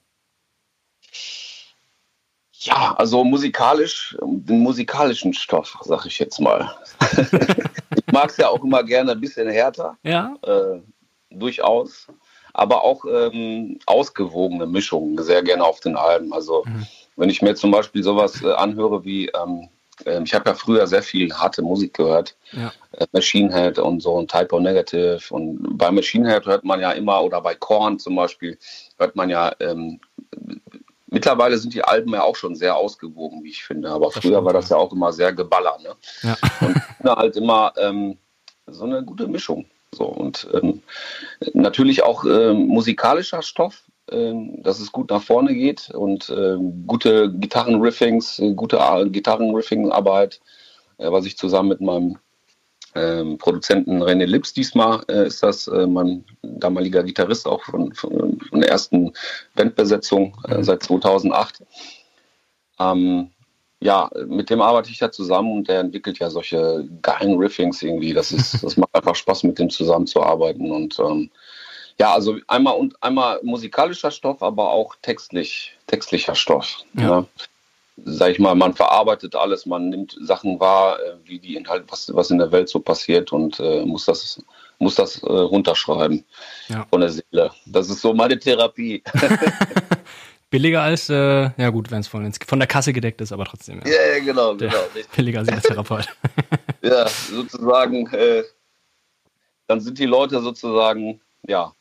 Ja, 2.60 2.96
also 2.98 3.24
musikalisch, 3.24 4.18
den 4.22 4.60
musikalischen 4.60 5.34
Stoff, 5.34 5.78
sag 5.84 6.06
ich 6.06 6.18
jetzt 6.20 6.40
mal. 6.40 6.76
ich 7.12 8.12
mag 8.12 8.30
es 8.32 8.38
ja 8.38 8.50
auch 8.50 8.64
immer 8.64 8.84
gerne 8.84 9.12
ein 9.12 9.22
bisschen 9.22 9.48
härter. 9.48 9.96
Ja. 10.04 10.36
Äh, 10.42 10.82
durchaus. 11.30 12.08
Aber 12.54 12.84
auch 12.84 13.06
ähm, 13.06 13.78
ausgewogene 13.86 14.66
Mischungen, 14.66 15.24
sehr 15.24 15.44
gerne 15.44 15.64
auf 15.64 15.80
den 15.80 15.96
Alben. 15.96 16.34
Also, 16.34 16.64
mhm. 16.66 16.88
wenn 17.16 17.30
ich 17.30 17.44
mir 17.44 17.54
zum 17.54 17.70
Beispiel 17.70 18.02
sowas 18.02 18.42
äh, 18.42 18.52
anhöre 18.52 19.06
wie 19.06 19.28
ähm, 19.28 19.70
ähm, 20.06 20.24
ich 20.24 20.34
habe 20.34 20.50
ja 20.50 20.56
früher 20.56 20.88
sehr 20.88 21.04
viel 21.04 21.34
harte 21.34 21.62
Musik 21.62 21.94
gehört. 21.96 22.36
Ja. 22.52 22.72
Äh, 22.92 23.06
Machine 23.12 23.54
Head 23.54 23.80
und 23.80 24.02
so 24.02 24.14
und 24.14 24.32
Typo 24.32 24.60
Negative. 24.60 25.20
Und 25.30 25.78
bei 25.78 25.92
Machine 25.92 26.30
Head 26.30 26.46
hört 26.46 26.64
man 26.64 26.80
ja 26.80 26.92
immer, 26.92 27.24
oder 27.24 27.42
bei 27.42 27.56
Korn 27.56 28.00
zum 28.00 28.16
Beispiel, 28.16 28.58
hört 28.98 29.16
man 29.16 29.30
ja, 29.30 29.54
ähm, 29.60 30.00
mittlerweile 31.08 31.58
sind 31.58 31.74
die 31.74 31.84
Alben 31.84 32.14
ja 32.14 32.24
auch 32.24 32.36
schon 32.36 32.56
sehr 32.56 32.76
ausgewogen, 32.76 33.44
wie 33.44 33.50
ich 33.50 33.64
finde. 33.64 33.90
Aber 33.90 34.08
das 34.08 34.16
früher 34.16 34.34
stimmt, 34.34 34.46
war 34.46 34.54
das 34.54 34.70
ja 34.70 34.78
auch 34.78 34.92
immer 34.92 35.12
sehr 35.14 35.34
geballert. 35.34 35.82
Ne? 35.84 35.96
Ja. 36.24 36.38
Und 36.60 37.18
halt 37.18 37.36
immer 37.36 37.74
ähm, 37.78 38.18
so 38.68 38.86
eine 38.86 39.04
gute 39.04 39.28
Mischung. 39.28 39.66
So, 39.94 40.06
und 40.06 40.48
ähm, 40.54 40.84
natürlich 41.54 42.04
auch 42.04 42.26
ähm, 42.26 42.68
musikalischer 42.68 43.42
Stoff, 43.42 43.84
dass 44.10 44.80
es 44.80 44.92
gut 44.92 45.10
nach 45.10 45.22
vorne 45.22 45.54
geht 45.54 45.90
und 45.90 46.30
ähm, 46.30 46.86
gute 46.88 47.32
Gitarrenriffings, 47.32 48.42
gute 48.56 48.80
Gitarrenriffing-Arbeit, 49.12 50.40
äh, 50.98 51.12
was 51.12 51.26
ich 51.26 51.38
zusammen 51.38 51.70
mit 51.70 51.82
meinem 51.82 52.18
ähm, 52.96 53.38
Produzenten 53.38 54.02
René 54.02 54.26
Lips 54.26 54.54
diesmal 54.54 55.04
äh, 55.10 55.28
ist 55.28 55.44
das, 55.44 55.68
äh, 55.68 55.86
mein 55.88 56.26
damaliger 56.42 57.04
Gitarrist 57.04 57.48
auch 57.48 57.64
von, 57.64 57.94
von, 57.94 58.40
von 58.40 58.62
der 58.62 58.70
ersten 58.70 59.14
Bandbesetzung 59.56 60.36
äh, 60.48 60.58
mhm. 60.58 60.64
seit 60.64 60.84
2008. 60.84 61.64
Ähm, 62.80 63.32
ja, 63.80 64.10
mit 64.28 64.50
dem 64.50 64.62
arbeite 64.62 64.90
ich 64.90 65.00
ja 65.00 65.12
zusammen 65.12 65.52
und 65.52 65.68
der 65.68 65.82
entwickelt 65.82 66.18
ja 66.18 66.30
solche 66.32 66.88
geilen 67.04 67.38
Riffings 67.38 67.82
irgendwie. 67.84 68.14
Das 68.14 68.32
ist, 68.32 68.64
das 68.64 68.78
macht 68.78 68.96
einfach 68.96 69.16
Spaß, 69.16 69.44
mit 69.44 69.60
dem 69.60 69.70
zusammenzuarbeiten 69.70 70.72
und 70.72 70.98
ähm, 71.00 71.30
ja, 72.00 72.14
also 72.14 72.38
einmal 72.48 72.76
und 72.76 73.02
einmal 73.02 73.40
musikalischer 73.44 74.12
Stoff, 74.12 74.44
aber 74.44 74.70
auch 74.70 74.96
textlich, 75.02 75.78
textlicher 75.88 76.36
Stoff. 76.36 76.84
Ja. 76.94 77.22
Ne? 77.22 77.28
Sag 78.06 78.32
ich 78.32 78.40
mal, 78.40 78.54
man 78.54 78.76
verarbeitet 78.76 79.36
alles, 79.36 79.66
man 79.66 79.90
nimmt 79.90 80.16
Sachen 80.22 80.60
wahr, 80.60 81.00
äh, 81.00 81.14
wie 81.24 81.40
die 81.40 81.56
Inhalte, 81.56 81.86
was, 81.90 82.14
was 82.14 82.30
in 82.30 82.38
der 82.38 82.52
Welt 82.52 82.70
so 82.70 82.80
passiert 82.80 83.32
und 83.32 83.60
äh, 83.60 83.84
muss 83.86 84.06
das, 84.06 84.40
muss 84.78 84.94
das 84.94 85.24
äh, 85.24 85.26
runterschreiben 85.26 86.24
ja. 86.68 86.86
von 86.92 87.02
der 87.02 87.10
Seele. 87.10 87.52
Das 87.66 87.90
ist 87.90 88.02
so 88.02 88.14
meine 88.14 88.38
Therapie. 88.38 89.02
Billiger 90.50 90.82
als, 90.82 91.10
äh, 91.10 91.50
ja 91.58 91.70
gut, 91.72 91.92
wenn 91.92 92.00
es 92.00 92.08
von, 92.08 92.32
von 92.46 92.60
der 92.60 92.68
Kasse 92.68 92.94
gedeckt 92.94 93.20
ist, 93.20 93.34
aber 93.34 93.46
trotzdem. 93.46 93.82
Ja, 93.86 93.92
ja, 93.92 94.18
ja 94.18 94.24
genau, 94.24 94.54
der, 94.54 94.70
genau. 94.70 94.82
Billiger 95.16 95.40
als 95.40 95.50
der 95.50 95.62
Therapeut. 95.62 96.08
ja, 96.82 97.08
sozusagen, 97.08 98.08
äh, 98.14 98.44
dann 99.68 99.82
sind 99.82 100.00
die 100.00 100.06
Leute 100.06 100.40
sozusagen, 100.42 101.20
ja, 101.46 101.74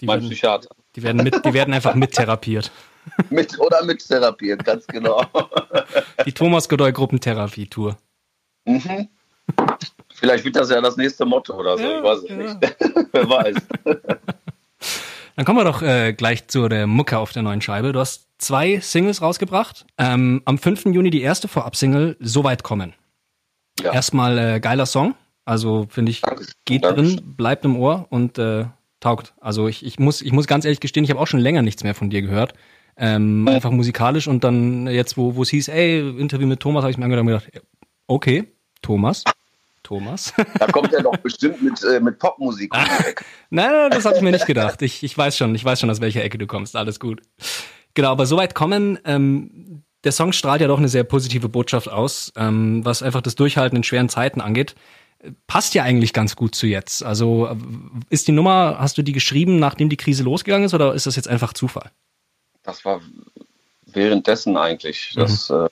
die 0.00 0.06
mein 0.06 0.20
werden, 0.20 0.30
Psychiater. 0.30 0.68
Die 0.94 1.02
werden, 1.02 1.22
mit, 1.22 1.44
die 1.44 1.52
werden 1.52 1.74
einfach 1.74 1.94
mittherapiert. 1.94 2.70
mit 3.30 3.58
oder 3.58 3.84
mit 3.84 4.06
therapieren, 4.06 4.58
ganz 4.58 4.86
genau. 4.86 5.24
Die 6.26 6.32
Thomas 6.32 6.68
Godoy 6.68 6.92
Gruppentherapie-Tour. 6.92 7.96
Mhm. 8.64 9.08
Vielleicht 10.12 10.44
wird 10.44 10.56
das 10.56 10.70
ja 10.70 10.80
das 10.80 10.96
nächste 10.96 11.24
Motto 11.24 11.54
oder 11.54 11.78
so, 11.78 11.84
ja, 11.84 11.98
ich 11.98 12.04
weiß 12.04 12.18
es 12.18 12.28
ja. 12.30 12.36
nicht. 12.36 12.76
Wer 13.12 13.30
weiß. 13.30 13.56
Dann 15.36 15.44
kommen 15.44 15.58
wir 15.58 15.64
doch 15.64 15.82
äh, 15.82 16.14
gleich 16.14 16.48
zu 16.48 16.68
der 16.68 16.86
Mucke 16.86 17.18
auf 17.18 17.32
der 17.32 17.42
neuen 17.42 17.60
Scheibe. 17.60 17.92
Du 17.92 18.00
hast 18.00 18.28
zwei 18.38 18.80
Singles 18.80 19.22
rausgebracht. 19.22 19.86
Ähm, 19.98 20.42
am 20.46 20.58
5. 20.58 20.86
Juni 20.86 21.10
die 21.10 21.22
erste 21.22 21.46
Vorab-Single, 21.46 22.16
So 22.20 22.42
weit 22.42 22.62
kommen. 22.62 22.94
Ja. 23.80 23.92
Erstmal 23.92 24.38
äh, 24.38 24.60
geiler 24.60 24.86
Song. 24.86 25.14
Also 25.44 25.86
finde 25.88 26.10
ich, 26.10 26.22
Danke. 26.22 26.46
geht 26.64 26.84
Danke. 26.84 27.02
drin, 27.02 27.34
bleibt 27.36 27.64
im 27.64 27.76
Ohr 27.76 28.06
und 28.10 28.38
äh, 28.38 28.64
taugt. 29.06 29.34
Also 29.40 29.68
ich, 29.68 29.84
ich, 29.84 29.98
muss, 29.98 30.20
ich 30.20 30.32
muss 30.32 30.46
ganz 30.46 30.64
ehrlich 30.64 30.80
gestehen, 30.80 31.04
ich 31.04 31.10
habe 31.10 31.20
auch 31.20 31.26
schon 31.26 31.40
länger 31.40 31.62
nichts 31.62 31.84
mehr 31.84 31.94
von 31.94 32.10
dir 32.10 32.22
gehört. 32.22 32.54
Ähm, 32.96 33.46
ja. 33.46 33.54
Einfach 33.54 33.70
musikalisch 33.70 34.26
und 34.26 34.42
dann 34.42 34.86
jetzt, 34.86 35.16
wo, 35.16 35.36
wo 35.36 35.42
es 35.42 35.50
hieß, 35.50 35.68
ey, 35.68 36.00
Interview 36.18 36.46
mit 36.46 36.60
Thomas, 36.60 36.82
habe 36.82 36.90
ich 36.90 36.98
mir 36.98 37.08
gedacht, 37.08 37.50
okay, 38.06 38.44
Thomas. 38.82 39.22
Thomas. 39.82 40.32
Da 40.58 40.66
kommt 40.66 40.92
er 40.92 41.02
doch 41.02 41.16
bestimmt 41.18 41.62
mit, 41.62 41.80
äh, 41.84 42.00
mit 42.00 42.18
Popmusik. 42.18 42.72
Ah, 42.74 42.86
nein, 43.50 43.90
das 43.90 44.04
habe 44.04 44.16
ich 44.16 44.22
mir 44.22 44.32
nicht 44.32 44.46
gedacht. 44.46 44.82
Ich, 44.82 45.04
ich 45.04 45.16
weiß 45.16 45.36
schon, 45.36 45.54
ich 45.54 45.64
weiß 45.64 45.78
schon, 45.78 45.90
aus 45.90 46.00
welcher 46.00 46.24
Ecke 46.24 46.38
du 46.38 46.48
kommst. 46.48 46.74
Alles 46.74 46.98
gut. 46.98 47.22
Genau, 47.94 48.10
aber 48.10 48.26
soweit 48.26 48.56
kommen. 48.56 48.98
Ähm, 49.04 49.84
der 50.02 50.10
Song 50.10 50.32
strahlt 50.32 50.60
ja 50.60 50.66
doch 50.66 50.78
eine 50.78 50.88
sehr 50.88 51.04
positive 51.04 51.48
Botschaft 51.48 51.88
aus, 51.88 52.32
ähm, 52.36 52.84
was 52.84 53.02
einfach 53.02 53.22
das 53.22 53.36
Durchhalten 53.36 53.76
in 53.76 53.84
schweren 53.84 54.08
Zeiten 54.08 54.40
angeht. 54.40 54.74
Passt 55.46 55.74
ja 55.74 55.82
eigentlich 55.82 56.12
ganz 56.12 56.36
gut 56.36 56.54
zu 56.54 56.66
jetzt. 56.66 57.02
Also 57.02 57.56
ist 58.10 58.28
die 58.28 58.32
Nummer, 58.32 58.76
hast 58.78 58.98
du 58.98 59.02
die 59.02 59.12
geschrieben, 59.12 59.58
nachdem 59.58 59.88
die 59.88 59.96
Krise 59.96 60.22
losgegangen 60.22 60.66
ist, 60.66 60.74
oder 60.74 60.94
ist 60.94 61.06
das 61.06 61.16
jetzt 61.16 61.28
einfach 61.28 61.52
Zufall? 61.52 61.90
Das 62.62 62.84
war 62.84 63.00
währenddessen 63.86 64.56
eigentlich. 64.56 65.14
Mhm. 65.14 65.20
Das, 65.20 65.50
äh, 65.50 65.68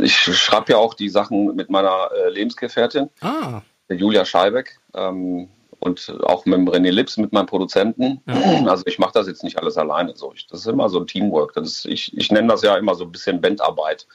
ich 0.00 0.14
schreibe 0.16 0.72
ja 0.72 0.78
auch 0.78 0.94
die 0.94 1.08
Sachen 1.08 1.56
mit 1.56 1.70
meiner 1.70 2.10
äh, 2.12 2.30
Lebensgefährtin, 2.30 3.10
ah. 3.20 3.62
Julia 3.90 4.24
Scheibeck. 4.24 4.78
Ähm, 4.94 5.48
und 5.80 6.12
auch 6.24 6.44
mit 6.44 6.58
René 6.58 6.90
Lips, 6.90 7.16
mit 7.18 7.32
meinem 7.32 7.46
Produzenten. 7.46 8.20
Ja. 8.26 8.64
Also 8.68 8.84
ich 8.86 8.98
mache 8.98 9.12
das 9.14 9.26
jetzt 9.26 9.44
nicht 9.44 9.58
alles 9.58 9.76
alleine. 9.76 10.16
So. 10.16 10.32
Ich, 10.34 10.46
das 10.46 10.60
ist 10.60 10.66
immer 10.66 10.88
so 10.88 11.00
ein 11.00 11.06
Teamwork. 11.06 11.54
Das 11.54 11.68
ist, 11.68 11.84
ich, 11.86 12.16
ich 12.16 12.30
nenne 12.30 12.48
das 12.48 12.62
ja 12.62 12.76
immer 12.76 12.94
so 12.94 13.04
ein 13.04 13.12
bisschen 13.12 13.40
Bandarbeit. 13.40 14.06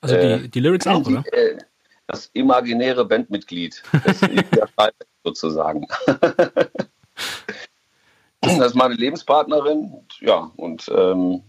Also 0.00 0.16
die, 0.16 0.20
äh, 0.20 0.48
die 0.48 0.60
Lyrics 0.60 0.86
auch, 0.86 1.02
die, 1.02 1.12
oder? 1.12 1.24
Äh, 1.32 1.58
das 2.08 2.30
imaginäre 2.32 3.04
Bandmitglied. 3.04 3.80
Das 4.04 4.22
ist 4.22 4.44
sozusagen. 5.24 5.86
das 8.40 8.58
ist 8.58 8.74
meine 8.74 8.94
Lebenspartnerin. 8.94 9.92
Ja, 10.20 10.50
und 10.56 10.90
ähm, 10.92 11.42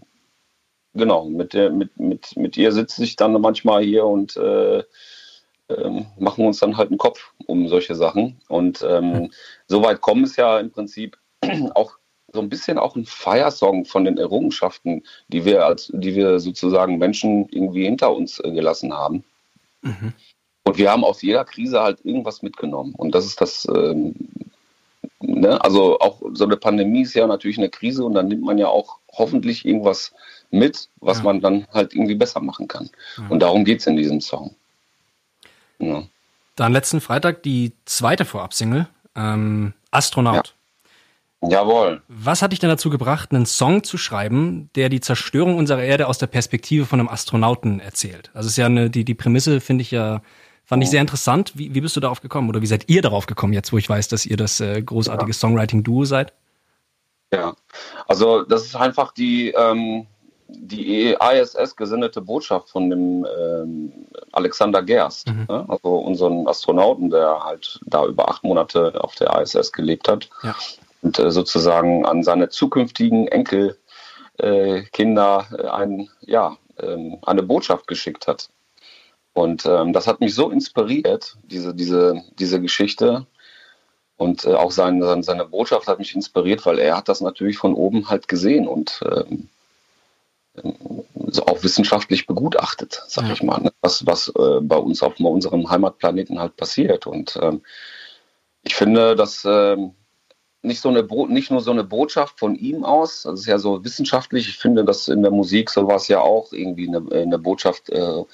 genau, 0.94 1.24
mit, 1.24 1.54
der, 1.54 1.70
mit, 1.70 1.98
mit, 1.98 2.36
mit 2.36 2.56
ihr 2.56 2.72
sitze 2.72 3.02
ich 3.02 3.16
dann 3.16 3.32
manchmal 3.40 3.82
hier 3.82 4.04
und 4.04 4.36
äh, 4.36 4.84
ähm, 5.70 6.06
machen 6.18 6.44
uns 6.44 6.60
dann 6.60 6.76
halt 6.76 6.90
einen 6.90 6.98
Kopf 6.98 7.32
um 7.46 7.66
solche 7.68 7.94
Sachen. 7.94 8.40
Und 8.48 8.84
ähm, 8.86 9.32
so 9.66 9.82
weit 9.82 10.02
kommen 10.02 10.24
es 10.24 10.36
ja 10.36 10.60
im 10.60 10.70
Prinzip 10.70 11.16
auch 11.74 11.96
so 12.32 12.40
ein 12.40 12.50
bisschen 12.50 12.78
auch 12.78 12.96
ein 12.96 13.06
Feiersong 13.06 13.86
von 13.86 14.04
den 14.04 14.18
Errungenschaften, 14.18 15.04
die 15.28 15.46
wir 15.46 15.64
als, 15.64 15.90
die 15.94 16.14
wir 16.14 16.38
sozusagen 16.38 16.98
Menschen 16.98 17.48
irgendwie 17.48 17.84
hinter 17.84 18.14
uns 18.14 18.40
äh, 18.40 18.52
gelassen 18.52 18.92
haben. 18.92 19.24
Mhm. 19.80 20.12
Und 20.64 20.78
wir 20.78 20.90
haben 20.90 21.04
aus 21.04 21.22
jeder 21.22 21.44
Krise 21.44 21.80
halt 21.80 22.04
irgendwas 22.04 22.42
mitgenommen. 22.42 22.94
Und 22.96 23.14
das 23.14 23.26
ist 23.26 23.40
das, 23.40 23.66
ähm, 23.74 24.14
ne? 25.20 25.62
also 25.62 25.98
auch 26.00 26.20
so 26.32 26.44
eine 26.44 26.56
Pandemie 26.56 27.02
ist 27.02 27.14
ja 27.14 27.26
natürlich 27.26 27.58
eine 27.58 27.70
Krise 27.70 28.04
und 28.04 28.14
dann 28.14 28.28
nimmt 28.28 28.42
man 28.42 28.58
ja 28.58 28.68
auch 28.68 28.98
hoffentlich 29.12 29.64
irgendwas 29.64 30.12
mit, 30.50 30.88
was 31.00 31.18
ja. 31.18 31.24
man 31.24 31.40
dann 31.40 31.66
halt 31.72 31.94
irgendwie 31.94 32.14
besser 32.14 32.40
machen 32.40 32.68
kann. 32.68 32.90
Ja. 33.16 33.28
Und 33.28 33.40
darum 33.40 33.64
geht 33.64 33.80
es 33.80 33.86
in 33.86 33.96
diesem 33.96 34.20
Song. 34.20 34.54
Ja. 35.78 36.02
Dann 36.56 36.72
letzten 36.72 37.00
Freitag 37.00 37.42
die 37.42 37.72
zweite 37.86 38.24
Vorab-Single, 38.24 38.86
ähm, 39.16 39.72
Astronaut. 39.90 40.54
Ja. 41.42 41.48
Jawohl. 41.48 42.02
Was 42.08 42.42
hat 42.42 42.52
dich 42.52 42.58
denn 42.58 42.68
dazu 42.68 42.90
gebracht, 42.90 43.30
einen 43.32 43.46
Song 43.46 43.82
zu 43.82 43.96
schreiben, 43.96 44.68
der 44.74 44.90
die 44.90 45.00
Zerstörung 45.00 45.56
unserer 45.56 45.82
Erde 45.82 46.06
aus 46.06 46.18
der 46.18 46.26
Perspektive 46.26 46.84
von 46.84 47.00
einem 47.00 47.08
Astronauten 47.08 47.80
erzählt? 47.80 48.30
Also 48.34 48.48
ist 48.48 48.58
ja 48.58 48.66
eine, 48.66 48.90
die, 48.90 49.06
die 49.06 49.14
Prämisse 49.14 49.62
finde 49.62 49.80
ich 49.80 49.90
ja, 49.90 50.20
fand 50.70 50.82
ich 50.84 50.90
sehr 50.90 51.00
interessant. 51.00 51.50
Wie, 51.56 51.74
wie 51.74 51.80
bist 51.80 51.96
du 51.96 52.00
darauf 52.00 52.20
gekommen 52.20 52.48
oder 52.48 52.62
wie 52.62 52.66
seid 52.66 52.88
ihr 52.88 53.02
darauf 53.02 53.26
gekommen, 53.26 53.52
jetzt 53.52 53.72
wo 53.72 53.78
ich 53.78 53.88
weiß, 53.88 54.06
dass 54.06 54.24
ihr 54.24 54.36
das 54.36 54.60
äh, 54.60 54.80
großartige 54.80 55.32
ja. 55.32 55.36
Songwriting-Duo 55.36 56.04
seid? 56.04 56.32
Ja, 57.32 57.56
also 58.06 58.44
das 58.44 58.66
ist 58.66 58.76
einfach 58.76 59.10
die, 59.10 59.50
ähm, 59.50 60.06
die 60.46 61.16
ISS 61.20 61.74
gesendete 61.74 62.20
Botschaft 62.20 62.70
von 62.70 62.88
dem 62.88 63.26
ähm, 63.36 63.92
Alexander 64.30 64.84
Gerst, 64.84 65.26
mhm. 65.26 65.46
ne? 65.48 65.64
also 65.66 65.96
unseren 65.96 66.46
Astronauten, 66.46 67.10
der 67.10 67.44
halt 67.44 67.80
da 67.86 68.06
über 68.06 68.28
acht 68.28 68.44
Monate 68.44 69.02
auf 69.02 69.16
der 69.16 69.40
ISS 69.40 69.72
gelebt 69.72 70.08
hat 70.08 70.30
ja. 70.44 70.54
und 71.02 71.18
äh, 71.18 71.32
sozusagen 71.32 72.06
an 72.06 72.22
seine 72.22 72.48
zukünftigen 72.48 73.26
Enkelkinder 73.26 73.76
äh, 75.52 75.66
ein, 75.66 76.08
ja, 76.20 76.56
ähm, 76.80 77.18
eine 77.26 77.42
Botschaft 77.42 77.88
geschickt 77.88 78.28
hat. 78.28 78.50
Und 79.32 79.64
ähm, 79.66 79.92
das 79.92 80.06
hat 80.06 80.20
mich 80.20 80.34
so 80.34 80.50
inspiriert, 80.50 81.36
diese, 81.44 81.74
diese, 81.74 82.22
diese 82.38 82.60
Geschichte. 82.60 83.26
Und 84.16 84.44
äh, 84.44 84.54
auch 84.54 84.70
sein, 84.70 85.22
seine 85.22 85.46
Botschaft 85.46 85.86
hat 85.86 85.98
mich 85.98 86.14
inspiriert, 86.14 86.66
weil 86.66 86.78
er 86.78 86.96
hat 86.96 87.08
das 87.08 87.20
natürlich 87.20 87.58
von 87.58 87.74
oben 87.74 88.10
halt 88.10 88.28
gesehen 88.28 88.68
und 88.68 89.00
ähm, 89.04 89.48
so 91.28 91.46
auch 91.46 91.62
wissenschaftlich 91.62 92.26
begutachtet, 92.26 93.02
sag 93.06 93.26
ja. 93.26 93.32
ich 93.32 93.42
mal, 93.42 93.60
ne? 93.60 93.72
was, 93.80 94.04
was 94.06 94.28
äh, 94.28 94.60
bei 94.60 94.76
uns 94.76 95.02
auf 95.02 95.18
unserem 95.20 95.70
Heimatplaneten 95.70 96.38
halt 96.38 96.56
passiert. 96.56 97.06
Und 97.06 97.38
ähm, 97.40 97.62
ich 98.62 98.74
finde, 98.74 99.16
dass 99.16 99.44
ähm, 99.46 99.94
nicht, 100.62 100.80
so 100.80 100.88
eine 100.88 101.06
nicht 101.28 101.50
nur 101.50 101.60
so 101.60 101.70
eine 101.70 101.84
Botschaft 101.84 102.38
von 102.38 102.54
ihm 102.54 102.84
aus, 102.84 103.22
das 103.22 103.40
ist 103.40 103.46
ja 103.46 103.58
so 103.58 103.84
wissenschaftlich, 103.84 104.48
ich 104.48 104.58
finde, 104.58 104.84
dass 104.84 105.08
in 105.08 105.22
der 105.22 105.30
Musik 105.30 105.70
sowas 105.70 106.08
ja 106.08 106.20
auch 106.20 106.52
irgendwie 106.52 106.88
eine, 106.88 107.04
eine 107.12 107.38
Botschaft 107.38 107.88
äh, 107.90 108.24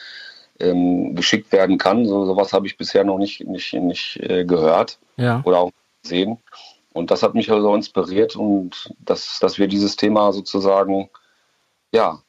ähm, 0.61 1.15
geschickt 1.15 1.53
werden 1.53 1.79
kann. 1.79 2.07
So, 2.07 2.25
sowas 2.25 2.53
habe 2.53 2.67
ich 2.67 2.77
bisher 2.77 3.05
noch 3.05 3.19
nicht, 3.19 3.47
nicht, 3.47 3.73
nicht 3.75 4.17
äh, 4.21 4.45
gehört 4.45 4.99
ja. 5.17 5.43
oder 5.45 5.59
auch 5.59 5.73
gesehen. 6.03 6.39
Und 6.93 7.11
das 7.11 7.23
hat 7.23 7.35
mich 7.35 7.51
also 7.51 7.75
inspiriert 7.75 8.37
und 8.37 8.95
dass, 8.99 9.39
dass 9.39 9.59
wir 9.59 9.69
dieses 9.69 9.97
Thema 9.97 10.33
sozusagen 10.33 11.11
ja, 11.93 12.23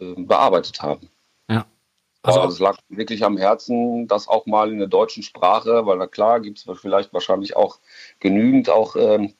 äh, 0.00 0.14
bearbeitet 0.16 0.80
haben. 0.80 1.10
Ja. 1.48 1.66
Also, 2.22 2.40
also 2.40 2.54
es 2.54 2.60
lag 2.60 2.78
wirklich 2.88 3.24
am 3.24 3.36
Herzen, 3.36 4.08
das 4.08 4.28
auch 4.28 4.46
mal 4.46 4.72
in 4.72 4.78
der 4.78 4.88
deutschen 4.88 5.22
Sprache, 5.22 5.84
weil 5.86 5.98
na 5.98 6.06
klar 6.06 6.40
gibt 6.40 6.58
es 6.58 6.80
vielleicht 6.80 7.12
wahrscheinlich 7.12 7.56
auch 7.56 7.78
genügend 8.20 8.70
auch 8.70 8.96
ähm, 8.96 9.34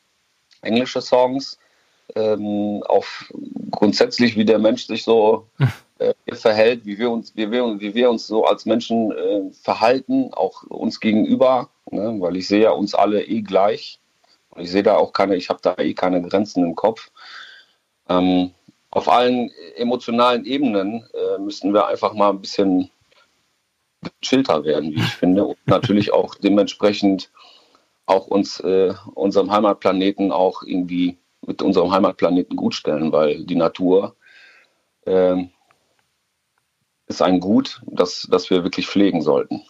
englische 0.61 1.01
Songs, 1.01 1.59
ähm, 2.15 2.83
auf 2.87 3.33
grundsätzlich, 3.71 4.37
wie 4.37 4.45
der 4.45 4.59
Mensch 4.59 4.87
sich 4.87 5.05
so 5.05 5.49
äh, 6.27 6.35
verhält, 6.35 6.85
wie 6.85 6.99
wir 6.99 7.11
uns, 7.11 7.35
wie 7.37 7.51
wir, 7.51 7.81
wie 7.81 7.95
wir 7.95 8.11
uns 8.11 8.27
so 8.27 8.45
als 8.45 8.67
Menschen 8.67 9.13
äh, 9.13 9.51
verhalten, 9.53 10.33
auch 10.33 10.63
uns 10.65 11.01
gegenüber, 11.01 11.69
ne? 11.91 12.17
weil 12.19 12.37
ich 12.37 12.49
sehe 12.49 12.63
ja 12.63 12.71
uns 12.71 12.95
alle 12.95 13.25
eh 13.25 13.43
gleich. 13.43 13.99
Und 14.51 14.63
ich 14.63 14.71
sehe 14.71 14.83
da 14.83 14.97
auch 14.97 15.13
keine, 15.13 15.37
ich 15.37 15.49
habe 15.49 15.61
da 15.63 15.77
eh 15.79 15.95
keine 15.95 16.23
Grenzen 16.23 16.65
im 16.65 16.75
Kopf. 16.75 17.11
Ähm, 18.09 18.53
auf 18.91 19.09
allen 19.09 19.51
emotionalen 19.77 20.45
Ebenen 20.45 21.09
äh, 21.15 21.39
müssten 21.39 21.73
wir 21.73 21.87
einfach 21.87 22.13
mal 22.13 22.31
ein 22.31 22.41
bisschen 22.41 22.91
chillter 24.21 24.65
werden, 24.65 24.91
wie 24.91 25.01
ich 25.01 25.15
finde. 25.15 25.45
Und 25.47 25.59
natürlich 25.67 26.13
auch 26.13 26.35
dementsprechend 26.35 27.31
auch 28.07 28.27
uns 28.27 28.61
äh, 28.61 28.93
unserem 29.15 29.51
Heimatplaneten 29.51 30.33
auch 30.33 30.63
irgendwie 30.63 31.17
mit 31.47 31.63
unserem 31.63 31.91
Heimatplaneten 31.91 32.57
gut 32.57 32.75
stellen, 32.75 33.13
weil 33.13 33.45
die 33.45 33.57
Natur 33.57 34.17
äh, 35.07 35.37
ist 37.07 37.23
ein 37.23 37.41
Gut, 37.41 37.81
das, 37.87 38.27
das 38.31 38.51
wir 38.51 38.65
wirklich 38.65 38.87
pflegen 38.87 39.23
sollten. 39.23 39.63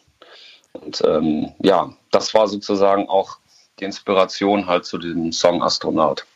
Und 0.72 1.02
ähm, 1.04 1.52
ja, 1.60 1.92
das 2.10 2.32
war 2.34 2.48
sozusagen 2.48 3.08
auch 3.08 3.38
die 3.78 3.84
Inspiration 3.84 4.66
halt 4.66 4.84
zu 4.84 4.98
diesem 4.98 5.32
Song 5.32 5.62
Astronaut. 5.62 6.26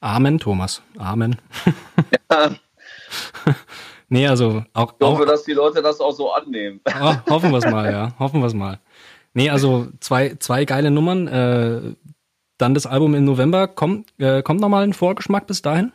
Amen, 0.00 0.38
Thomas. 0.38 0.82
Amen. 0.98 1.36
Ja. 2.30 2.50
nee, 4.08 4.26
also 4.26 4.64
auch. 4.72 4.94
Ich 4.98 5.06
hoffe, 5.06 5.22
auch, 5.22 5.26
dass 5.26 5.44
die 5.44 5.52
Leute 5.52 5.82
das 5.82 6.00
auch 6.00 6.12
so 6.12 6.32
annehmen. 6.32 6.80
Oh, 7.00 7.14
hoffen 7.30 7.50
wir 7.50 7.58
es 7.58 7.66
mal, 7.66 7.90
ja. 7.90 8.12
Hoffen 8.18 8.40
wir 8.40 8.46
es 8.46 8.54
mal. 8.54 8.78
Nee, 9.34 9.50
also 9.50 9.88
zwei, 10.00 10.36
zwei 10.38 10.64
geile 10.64 10.90
Nummern. 10.90 11.28
Äh, 11.28 11.94
dann 12.58 12.74
das 12.74 12.86
Album 12.86 13.14
im 13.14 13.24
November. 13.24 13.68
Kommt, 13.68 14.08
äh, 14.18 14.42
kommt 14.42 14.60
nochmal 14.60 14.84
ein 14.84 14.94
Vorgeschmack 14.94 15.46
bis 15.46 15.62
dahin? 15.62 15.92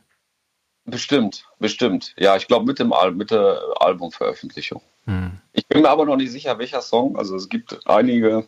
Bestimmt, 0.86 1.46
bestimmt. 1.60 2.14
Ja, 2.18 2.36
ich 2.36 2.48
glaube 2.48 2.66
mit, 2.66 2.80
dem 2.80 2.92
Al 2.92 3.12
mit 3.12 3.32
der 3.32 3.62
Albumveröffentlichung. 3.80 4.82
Hm. 5.06 5.40
Ich 5.54 5.68
bin 5.68 5.82
mir 5.82 5.90
aber 5.90 6.06
noch 6.06 6.16
nicht 6.16 6.32
sicher, 6.32 6.58
welcher 6.60 6.82
Song. 6.82 7.18
Also 7.18 7.36
es 7.36 7.50
gibt 7.50 7.80
einige, 7.88 8.48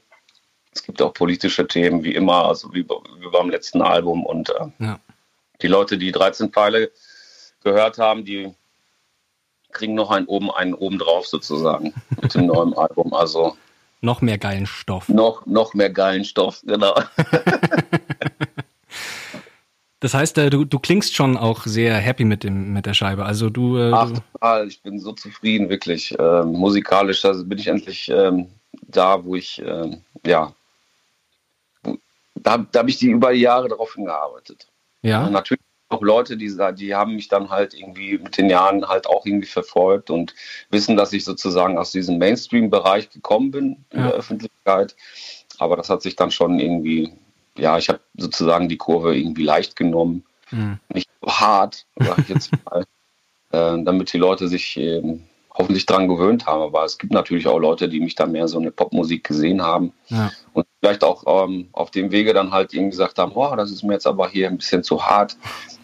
es 0.73 0.83
gibt 0.83 1.01
auch 1.01 1.13
politische 1.13 1.67
Themen, 1.67 2.03
wie 2.03 2.15
immer, 2.15 2.45
also 2.45 2.73
wie, 2.73 2.85
wie 2.85 3.29
beim 3.31 3.49
letzten 3.49 3.81
Album. 3.81 4.25
Und 4.25 4.49
äh, 4.49 4.67
ja 4.79 4.99
die 5.63 5.67
Leute, 5.67 5.97
die 5.97 6.11
13 6.11 6.51
Pfeile 6.51 6.91
gehört 7.63 7.97
haben, 7.97 8.25
die 8.25 8.53
kriegen 9.71 9.95
noch 9.95 10.11
einen 10.11 10.27
oben, 10.27 10.51
einen 10.51 10.75
oben 10.75 10.99
drauf 10.99 11.25
sozusagen 11.25 11.93
mit 12.21 12.35
dem 12.35 12.45
neuen 12.45 12.73
Album. 12.75 13.13
Also 13.13 13.57
noch 14.01 14.21
mehr 14.21 14.37
geilen 14.37 14.65
Stoff. 14.65 15.07
Noch, 15.07 15.45
noch 15.45 15.73
mehr 15.73 15.89
geilen 15.89 16.25
Stoff, 16.25 16.61
genau. 16.65 16.93
Das 20.03 20.13
heißt, 20.13 20.37
äh, 20.37 20.49
du, 20.49 20.65
du 20.65 20.79
klingst 20.79 21.15
schon 21.15 21.37
auch 21.37 21.65
sehr 21.65 21.95
happy 21.95 22.25
mit, 22.25 22.43
dem, 22.43 22.73
mit 22.73 22.85
der 22.85 22.93
Scheibe. 22.93 23.23
Also 23.23 23.49
du. 23.49 23.77
Äh, 23.77 23.91
Ach, 23.93 24.11
total. 24.11 24.67
Ich 24.67 24.81
bin 24.81 24.99
so 24.99 25.13
zufrieden, 25.13 25.69
wirklich. 25.69 26.13
Ähm, 26.19 26.51
musikalisch 26.51 27.23
also 27.23 27.45
bin 27.45 27.57
ich 27.57 27.67
endlich 27.67 28.09
ähm, 28.09 28.49
da, 28.81 29.23
wo 29.23 29.37
ich, 29.37 29.63
ähm, 29.65 30.01
ja, 30.25 30.53
da, 32.35 32.57
da 32.57 32.79
habe 32.79 32.89
ich 32.89 32.97
die 32.97 33.07
über 33.07 33.31
die 33.31 33.39
Jahre 33.39 33.69
darauf 33.69 33.93
hingearbeitet. 33.93 34.67
Ja. 35.03 35.25
Und 35.25 35.31
natürlich 35.31 35.63
auch 35.87 36.01
Leute, 36.01 36.35
die, 36.35 36.53
die 36.75 36.93
haben 36.93 37.15
mich 37.15 37.29
dann 37.29 37.49
halt 37.49 37.73
irgendwie 37.73 38.17
mit 38.17 38.37
den 38.37 38.49
Jahren 38.49 38.85
halt 38.85 39.07
auch 39.07 39.25
irgendwie 39.25 39.47
verfolgt 39.47 40.09
und 40.09 40.35
wissen, 40.69 40.97
dass 40.97 41.13
ich 41.13 41.23
sozusagen 41.23 41.77
aus 41.77 41.91
diesem 41.91 42.17
Mainstream-Bereich 42.17 43.09
gekommen 43.09 43.51
bin 43.51 43.85
in 43.91 44.01
ja. 44.01 44.07
der 44.07 44.15
Öffentlichkeit. 44.15 44.97
Aber 45.59 45.77
das 45.77 45.89
hat 45.89 46.01
sich 46.01 46.17
dann 46.17 46.31
schon 46.31 46.59
irgendwie 46.59 47.13
ja, 47.57 47.77
ich 47.77 47.89
habe 47.89 47.99
sozusagen 48.15 48.69
die 48.69 48.77
Kurve 48.77 49.15
irgendwie 49.17 49.43
leicht 49.43 49.75
genommen, 49.75 50.23
mhm. 50.51 50.79
nicht 50.93 51.09
so 51.21 51.31
hart, 51.31 51.85
sage 51.95 52.21
ich 52.21 52.29
jetzt 52.29 52.51
mal, 52.65 52.81
äh, 53.51 53.83
damit 53.83 54.13
die 54.13 54.17
Leute 54.17 54.47
sich 54.47 54.77
äh, 54.77 55.01
hoffentlich 55.53 55.85
daran 55.85 56.07
gewöhnt 56.07 56.45
haben. 56.45 56.61
Aber 56.61 56.83
es 56.83 56.97
gibt 56.97 57.13
natürlich 57.13 57.47
auch 57.47 57.59
Leute, 57.59 57.89
die 57.89 57.99
mich 57.99 58.15
dann 58.15 58.31
mehr 58.31 58.47
so 58.47 58.59
eine 58.59 58.71
Popmusik 58.71 59.23
gesehen 59.23 59.61
haben 59.61 59.93
ja. 60.07 60.31
und 60.53 60.65
vielleicht 60.79 61.03
auch 61.03 61.23
ähm, 61.45 61.69
auf 61.71 61.91
dem 61.91 62.11
Wege 62.11 62.33
dann 62.33 62.51
halt 62.51 62.73
irgendwie 62.73 62.91
gesagt 62.91 63.17
haben, 63.19 63.31
oh, 63.35 63.55
das 63.55 63.71
ist 63.71 63.83
mir 63.83 63.93
jetzt 63.93 64.07
aber 64.07 64.29
hier 64.29 64.47
ein 64.47 64.57
bisschen 64.57 64.83
zu 64.83 65.05
hart. 65.05 65.37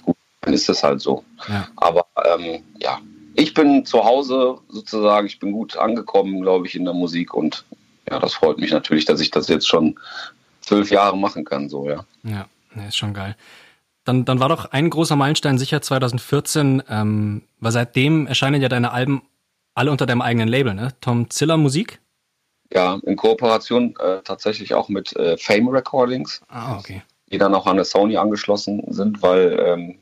Gut, 0.04 0.18
dann 0.42 0.54
ist 0.54 0.70
es 0.70 0.84
halt 0.84 1.02
so. 1.02 1.24
Ja. 1.48 1.68
Aber 1.76 2.06
ähm, 2.26 2.64
ja, 2.80 3.00
ich 3.36 3.54
bin 3.54 3.86
zu 3.86 4.04
Hause 4.04 4.58
sozusagen, 4.70 5.28
ich 5.28 5.40
bin 5.40 5.52
gut 5.52 5.78
angekommen, 5.78 6.42
glaube 6.42 6.68
ich, 6.68 6.76
in 6.76 6.86
der 6.86 6.94
Musik 6.94 7.34
und 7.34 7.66
ja, 8.10 8.20
das 8.20 8.34
freut 8.34 8.58
mich 8.58 8.72
natürlich, 8.72 9.06
dass 9.06 9.22
ich 9.22 9.30
das 9.30 9.48
jetzt 9.48 9.68
schon 9.68 10.00
zwölf 10.70 10.92
Jahre 10.92 11.18
machen 11.18 11.44
kann, 11.46 11.68
so, 11.68 11.90
ja. 11.90 12.06
Ja, 12.24 12.46
ist 12.88 12.98
schon 12.98 13.14
geil. 13.14 13.36
Dann, 14.06 14.26
dann 14.26 14.40
war 14.40 14.50
doch 14.50 14.66
ein 14.72 14.90
großer 14.90 15.16
Meilenstein 15.16 15.58
sicher 15.58 15.82
2014, 15.82 16.84
ähm, 16.90 17.42
weil 17.60 17.72
seitdem 17.72 18.28
erscheinen 18.28 18.62
ja 18.62 18.70
deine 18.70 18.92
Alben 18.92 19.24
alle 19.74 19.92
unter 19.92 20.06
deinem 20.06 20.22
eigenen 20.22 20.48
Label, 20.48 20.74
ne? 20.74 20.94
Tom 21.02 21.30
Ziller 21.30 21.58
Musik? 21.58 22.00
Ja, 22.72 23.00
in 23.04 23.16
Kooperation 23.16 23.96
äh, 24.00 24.22
tatsächlich 24.24 24.74
auch 24.74 24.90
mit 24.90 25.16
äh, 25.16 25.38
Fame 25.38 25.70
Recordings. 25.70 26.42
Ah, 26.50 26.78
okay. 26.78 27.02
Die 27.32 27.38
dann 27.38 27.56
auch 27.56 27.66
an 27.66 27.78
der 27.78 27.86
Sony 27.86 28.18
angeschlossen 28.18 28.84
sind, 28.90 29.22
weil 29.22 29.60
ähm, 29.60 30.00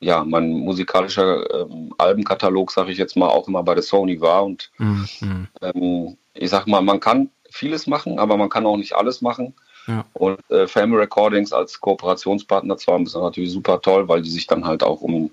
ja, 0.00 0.24
mein 0.24 0.50
musikalischer 0.50 1.62
ähm, 1.62 1.94
Albenkatalog, 1.98 2.72
sage 2.72 2.92
ich 2.92 2.98
jetzt 2.98 3.16
mal, 3.16 3.28
auch 3.28 3.48
immer 3.48 3.62
bei 3.62 3.74
der 3.74 3.82
Sony 3.82 4.20
war. 4.20 4.44
Und 4.44 4.70
mhm. 4.78 5.48
ähm, 5.62 6.16
ich 6.34 6.50
sag 6.50 6.66
mal, 6.66 6.82
man 6.82 7.00
kann 7.00 7.30
vieles 7.50 7.86
machen, 7.86 8.18
aber 8.18 8.36
man 8.36 8.48
kann 8.48 8.66
auch 8.66 8.76
nicht 8.76 8.94
alles 8.94 9.22
machen. 9.22 9.54
Ja. 9.86 10.04
Und 10.14 10.38
äh, 10.50 10.66
Family 10.66 11.00
Recordings 11.00 11.52
als 11.52 11.80
Kooperationspartner 11.80 12.76
zwar 12.76 13.00
ist 13.00 13.14
natürlich 13.14 13.52
super 13.52 13.80
toll, 13.80 14.08
weil 14.08 14.22
die 14.22 14.30
sich 14.30 14.46
dann 14.46 14.64
halt 14.64 14.82
auch 14.82 15.00
um 15.00 15.30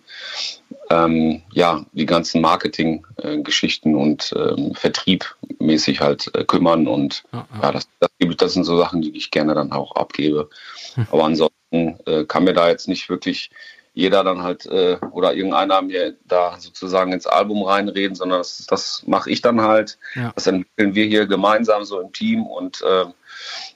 ähm, 0.89 1.41
ja, 1.53 1.85
die 1.93 2.05
ganzen 2.05 2.41
Marketing-Geschichten 2.41 3.93
äh, 3.93 3.97
und 3.97 4.33
ähm, 4.35 4.75
Vertrieb 4.75 5.35
mäßig 5.59 6.01
halt 6.01 6.29
äh, 6.35 6.43
kümmern. 6.43 6.87
Und 6.87 7.23
ja, 7.31 7.47
ja. 7.53 7.61
ja 7.63 7.71
das, 7.71 7.87
das, 7.99 8.09
das, 8.37 8.53
sind 8.53 8.65
so 8.65 8.77
Sachen, 8.77 9.01
die 9.01 9.15
ich 9.15 9.31
gerne 9.31 9.53
dann 9.53 9.71
auch 9.71 9.95
abgebe. 9.95 10.49
Hm. 10.95 11.07
Aber 11.11 11.25
ansonsten 11.25 11.99
äh, 12.05 12.25
kann 12.25 12.43
mir 12.43 12.53
da 12.53 12.69
jetzt 12.69 12.87
nicht 12.87 13.09
wirklich 13.09 13.51
jeder 13.93 14.23
dann 14.23 14.41
halt 14.41 14.65
äh, 14.67 14.97
oder 15.11 15.33
irgendeiner 15.33 15.81
mir 15.81 16.15
da 16.25 16.57
sozusagen 16.59 17.11
ins 17.11 17.27
Album 17.27 17.63
reinreden, 17.63 18.15
sondern 18.15 18.39
das, 18.39 18.65
das 18.67 19.03
mache 19.05 19.29
ich 19.29 19.41
dann 19.41 19.61
halt. 19.61 19.97
Ja. 20.15 20.31
Das 20.33 20.47
entwickeln 20.47 20.95
wir 20.95 21.05
hier 21.05 21.25
gemeinsam 21.25 21.83
so 21.83 21.99
im 21.99 22.13
Team 22.13 22.45
und 22.45 22.81
äh, 22.81 23.05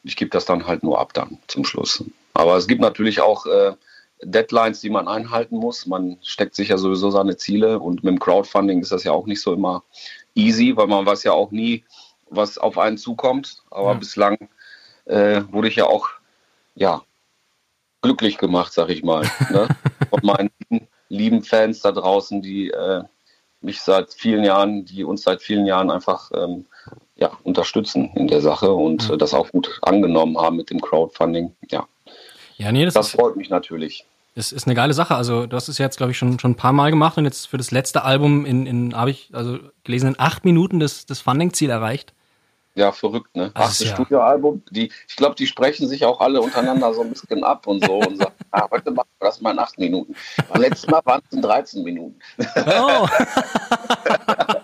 ich 0.03 0.15
gebe 0.15 0.31
das 0.31 0.45
dann 0.45 0.67
halt 0.67 0.83
nur 0.83 0.99
ab 0.99 1.13
dann 1.13 1.39
zum 1.47 1.65
Schluss. 1.65 2.03
Aber 2.33 2.57
es 2.57 2.67
gibt 2.67 2.81
natürlich 2.81 3.21
auch 3.21 3.45
äh, 3.45 3.73
Deadlines, 4.23 4.81
die 4.81 4.89
man 4.89 5.07
einhalten 5.07 5.57
muss. 5.57 5.85
Man 5.85 6.17
steckt 6.21 6.55
sich 6.55 6.69
ja 6.69 6.77
sowieso 6.77 7.11
seine 7.11 7.37
Ziele 7.37 7.79
und 7.79 8.03
mit 8.03 8.11
dem 8.11 8.19
Crowdfunding 8.19 8.81
ist 8.81 8.91
das 8.91 9.03
ja 9.03 9.11
auch 9.11 9.25
nicht 9.25 9.41
so 9.41 9.53
immer 9.53 9.83
easy, 10.35 10.75
weil 10.75 10.87
man 10.87 11.05
weiß 11.05 11.23
ja 11.23 11.33
auch 11.33 11.51
nie, 11.51 11.83
was 12.29 12.57
auf 12.57 12.77
einen 12.77 12.97
zukommt. 12.97 13.63
Aber 13.71 13.93
ja. 13.93 13.97
bislang 13.97 14.37
äh, 15.05 15.41
wurde 15.51 15.67
ich 15.67 15.75
ja 15.75 15.85
auch 15.85 16.09
ja, 16.75 17.03
glücklich 18.01 18.37
gemacht, 18.37 18.73
sag 18.73 18.89
ich 18.89 19.03
mal. 19.03 19.29
Ne? 19.49 19.67
Von 20.09 20.19
meinen 20.23 20.51
lieben 21.09 21.43
Fans 21.43 21.81
da 21.81 21.91
draußen, 21.91 22.41
die 22.41 22.69
äh, 22.69 23.03
mich 23.61 23.81
seit 23.81 24.13
vielen 24.13 24.43
Jahren, 24.43 24.85
die 24.85 25.03
uns 25.03 25.23
seit 25.23 25.41
vielen 25.41 25.65
Jahren 25.65 25.89
einfach 25.89 26.31
ähm, 26.33 26.65
ja, 27.15 27.31
unterstützen 27.43 28.11
in 28.15 28.27
der 28.27 28.41
Sache 28.41 28.71
und 28.71 29.09
ja. 29.09 29.15
das 29.15 29.33
auch 29.33 29.49
gut 29.51 29.79
angenommen 29.81 30.37
haben 30.37 30.57
mit 30.57 30.69
dem 30.69 30.81
Crowdfunding. 30.81 31.55
Ja, 31.71 31.87
ja 32.57 32.71
nee, 32.71 32.85
das, 32.85 32.93
das 32.93 33.07
ist, 33.07 33.19
freut 33.19 33.35
mich 33.35 33.49
natürlich. 33.49 34.05
Es 34.35 34.51
ist 34.51 34.67
eine 34.67 34.75
geile 34.75 34.93
Sache. 34.93 35.15
Also 35.15 35.45
du 35.45 35.55
hast 35.55 35.69
es 35.69 35.77
jetzt, 35.77 35.97
glaube 35.97 36.11
ich, 36.11 36.17
schon, 36.17 36.39
schon 36.39 36.51
ein 36.51 36.55
paar 36.55 36.73
Mal 36.73 36.91
gemacht 36.91 37.17
und 37.17 37.23
jetzt 37.23 37.47
für 37.47 37.57
das 37.57 37.71
letzte 37.71 38.03
Album 38.03 38.45
in, 38.45 38.65
in 38.65 38.95
habe 38.95 39.11
ich 39.11 39.29
also 39.31 39.59
gelesen, 39.85 40.09
in 40.09 40.19
acht 40.19 40.43
Minuten 40.43 40.79
das, 40.79 41.05
das 41.05 41.21
Funding-Ziel 41.21 41.69
erreicht. 41.69 42.13
Ja, 42.75 42.91
verrückt, 42.91 43.33
ne? 43.37 43.51
Achte 43.53 43.85
ja. 43.85 43.93
Studioalbum. 43.93 44.61
Die, 44.69 44.91
ich 45.07 45.15
glaube, 45.15 45.35
die 45.35 45.47
sprechen 45.47 45.87
sich 45.87 46.03
auch 46.03 46.19
alle 46.19 46.41
untereinander 46.41 46.93
so 46.93 47.01
ein 47.01 47.09
bisschen 47.09 47.45
ab 47.45 47.65
und 47.67 47.85
so 47.85 47.99
und 47.99 48.17
sagen, 48.17 48.35
ah, 48.51 48.67
heute 48.69 48.91
machen 48.91 49.07
wir 49.19 49.27
das 49.27 49.39
mal 49.39 49.51
in 49.51 49.59
acht 49.59 49.79
Minuten. 49.79 50.13
Beim 50.49 50.61
letzten 50.61 50.91
Mal 50.91 50.99
waren 51.05 51.21
es 51.25 51.33
in 51.33 51.41
13 51.41 51.83
Minuten. 51.83 52.19
Oh. 52.67 53.07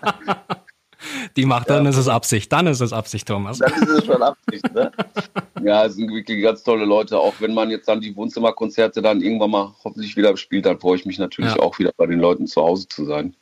Die 1.36 1.46
macht, 1.46 1.70
dann 1.70 1.84
ja. 1.84 1.90
ist 1.90 1.96
es 1.96 2.08
Absicht. 2.08 2.52
Dann 2.52 2.66
ist 2.66 2.80
es 2.80 2.92
Absicht, 2.92 3.26
Thomas. 3.26 3.58
Dann 3.58 3.72
ist 3.72 3.88
es 3.88 4.04
schon 4.06 4.22
Absicht, 4.22 4.74
ne? 4.74 4.92
ja, 5.62 5.84
es 5.86 5.94
sind 5.94 6.12
wirklich 6.12 6.42
ganz 6.42 6.62
tolle 6.62 6.84
Leute. 6.84 7.18
Auch 7.18 7.34
wenn 7.40 7.54
man 7.54 7.70
jetzt 7.70 7.88
dann 7.88 8.00
die 8.00 8.14
Wohnzimmerkonzerte 8.14 9.02
dann 9.02 9.20
irgendwann 9.20 9.50
mal 9.50 9.74
hoffentlich 9.84 10.16
wieder 10.16 10.36
spielt, 10.36 10.66
dann 10.66 10.78
freue 10.78 10.96
ich 10.96 11.06
mich 11.06 11.18
natürlich 11.18 11.54
ja. 11.54 11.60
auch 11.60 11.78
wieder 11.78 11.92
bei 11.96 12.06
den 12.06 12.20
Leuten 12.20 12.46
zu 12.46 12.62
Hause 12.62 12.88
zu 12.88 13.04
sein. 13.04 13.34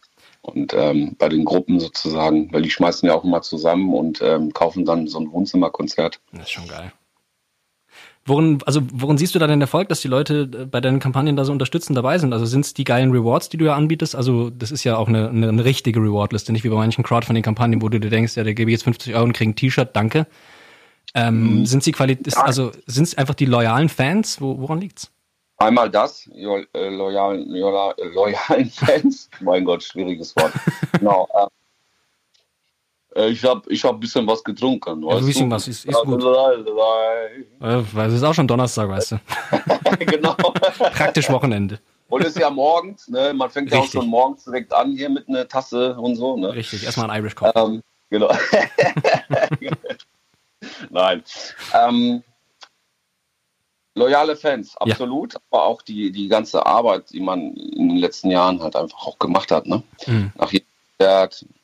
Und 0.42 0.72
ähm, 0.74 1.16
bei 1.18 1.28
den 1.28 1.44
Gruppen 1.44 1.80
sozusagen, 1.80 2.50
weil 2.52 2.62
die 2.62 2.70
schmeißen 2.70 3.06
ja 3.06 3.14
auch 3.14 3.24
immer 3.24 3.42
zusammen 3.42 3.92
und 3.92 4.22
ähm, 4.22 4.52
kaufen 4.52 4.86
dann 4.86 5.06
so 5.06 5.18
ein 5.20 5.30
Wohnzimmerkonzert. 5.30 6.18
Das 6.32 6.42
ist 6.42 6.50
schon 6.50 6.66
geil. 6.66 6.92
Worin, 8.30 8.60
also 8.64 8.80
worin 8.92 9.18
siehst 9.18 9.34
du 9.34 9.40
da 9.40 9.48
den 9.48 9.60
Erfolg, 9.60 9.88
dass 9.88 10.00
die 10.02 10.08
Leute 10.08 10.48
äh, 10.54 10.64
bei 10.64 10.80
deinen 10.80 11.00
Kampagnen 11.00 11.34
da 11.34 11.44
so 11.44 11.50
unterstützend 11.50 11.98
dabei 11.98 12.16
sind? 12.16 12.32
Also 12.32 12.46
sind 12.46 12.64
es 12.64 12.74
die 12.74 12.84
geilen 12.84 13.10
Rewards, 13.10 13.48
die 13.48 13.56
du 13.56 13.64
ja 13.64 13.74
anbietest? 13.74 14.14
Also 14.14 14.50
das 14.50 14.70
ist 14.70 14.84
ja 14.84 14.96
auch 14.96 15.08
eine, 15.08 15.28
eine, 15.28 15.48
eine 15.48 15.64
richtige 15.64 15.98
Rewardliste, 15.98 16.52
nicht 16.52 16.62
wie 16.62 16.68
bei 16.68 16.76
manchen 16.76 17.02
Crowdfunding-Kampagnen, 17.02 17.82
wo 17.82 17.88
du 17.88 17.98
dir 17.98 18.08
denkst, 18.08 18.36
ja, 18.36 18.44
der 18.44 18.54
gebe 18.54 18.70
jetzt 18.70 18.84
50 18.84 19.16
Euro 19.16 19.24
und 19.24 19.32
kriege 19.32 19.50
ein 19.50 19.56
T-Shirt, 19.56 19.90
danke. 19.94 20.28
Ähm, 21.14 21.58
mhm. 21.58 21.66
Sind 21.66 21.82
sie 21.82 21.90
Qualität, 21.90 22.36
also 22.36 22.70
sind 22.86 23.02
es 23.02 23.18
einfach 23.18 23.34
die 23.34 23.46
loyalen 23.46 23.88
Fans? 23.88 24.40
Wo, 24.40 24.60
woran 24.60 24.80
liegt's? 24.80 25.10
Einmal 25.56 25.90
das, 25.90 26.30
äh, 26.32 26.88
loyalen, 26.88 27.50
loyalen 27.50 28.70
Fans. 28.70 29.28
mein 29.40 29.64
Gott, 29.64 29.82
schwieriges 29.82 30.36
Wort. 30.36 30.52
genau. 30.92 31.28
Äh, 33.14 33.20
äh, 33.20 33.28
ich 33.28 33.44
habe 33.44 33.62
ich 33.68 33.84
hab 33.84 33.94
ein 33.94 34.00
bisschen 34.00 34.26
was 34.26 34.42
getrunken. 34.42 35.02
Ja, 35.02 35.16
ein 35.16 35.26
bisschen 35.26 35.50
was 35.50 35.68
ist, 35.68 35.84
ist 35.84 36.02
gut. 36.02 36.22
Weil 37.58 38.08
es 38.08 38.14
ist 38.14 38.22
auch 38.22 38.34
schon 38.34 38.48
Donnerstag, 38.48 38.88
weißt 38.88 39.12
du. 39.12 39.20
genau. 40.06 40.34
Praktisch 40.94 41.28
Wochenende. 41.30 41.80
Und 42.08 42.22
es 42.22 42.30
ist 42.30 42.38
ja 42.38 42.50
morgens, 42.50 43.08
ne? 43.08 43.32
man 43.34 43.50
fängt 43.50 43.70
Richtig. 43.70 43.92
ja 43.94 44.00
auch 44.00 44.02
schon 44.02 44.10
morgens 44.10 44.44
direkt 44.44 44.72
an 44.72 44.92
hier 44.92 45.08
mit 45.08 45.28
einer 45.28 45.46
Tasse 45.46 45.94
und 45.94 46.16
so. 46.16 46.36
Ne? 46.36 46.52
Richtig, 46.54 46.84
erstmal 46.84 47.08
ein 47.08 47.20
Irish 47.20 47.36
Coffee. 47.36 47.56
Ähm, 47.56 47.82
genau. 48.10 48.32
Nein. 50.90 51.22
Ähm, 51.72 52.24
loyale 53.94 54.34
Fans, 54.34 54.76
absolut. 54.76 55.34
Ja. 55.34 55.40
Aber 55.50 55.66
auch 55.66 55.82
die, 55.82 56.10
die 56.10 56.26
ganze 56.26 56.66
Arbeit, 56.66 57.12
die 57.12 57.20
man 57.20 57.54
in 57.54 57.90
den 57.90 57.98
letzten 57.98 58.30
Jahren 58.30 58.60
halt 58.60 58.74
einfach 58.74 59.06
auch 59.06 59.18
gemacht 59.20 59.52
hat. 59.52 59.66
Ne? 59.66 59.84
Mhm. 60.06 60.32
Nach 60.36 60.50
jedem 60.50 60.66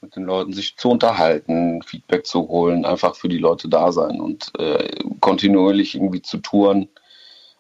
mit 0.01 0.17
den 0.17 0.25
Leuten 0.25 0.53
sich 0.53 0.77
zu 0.77 0.91
unterhalten, 0.91 1.83
Feedback 1.83 2.27
zu 2.27 2.49
holen, 2.49 2.85
einfach 2.85 3.15
für 3.15 3.29
die 3.29 3.39
Leute 3.39 3.69
da 3.69 3.93
sein 3.93 4.21
und 4.21 4.53
äh, 4.59 4.89
kontinuierlich 5.21 5.95
irgendwie 5.95 6.23
zu 6.23 6.39
touren, 6.39 6.89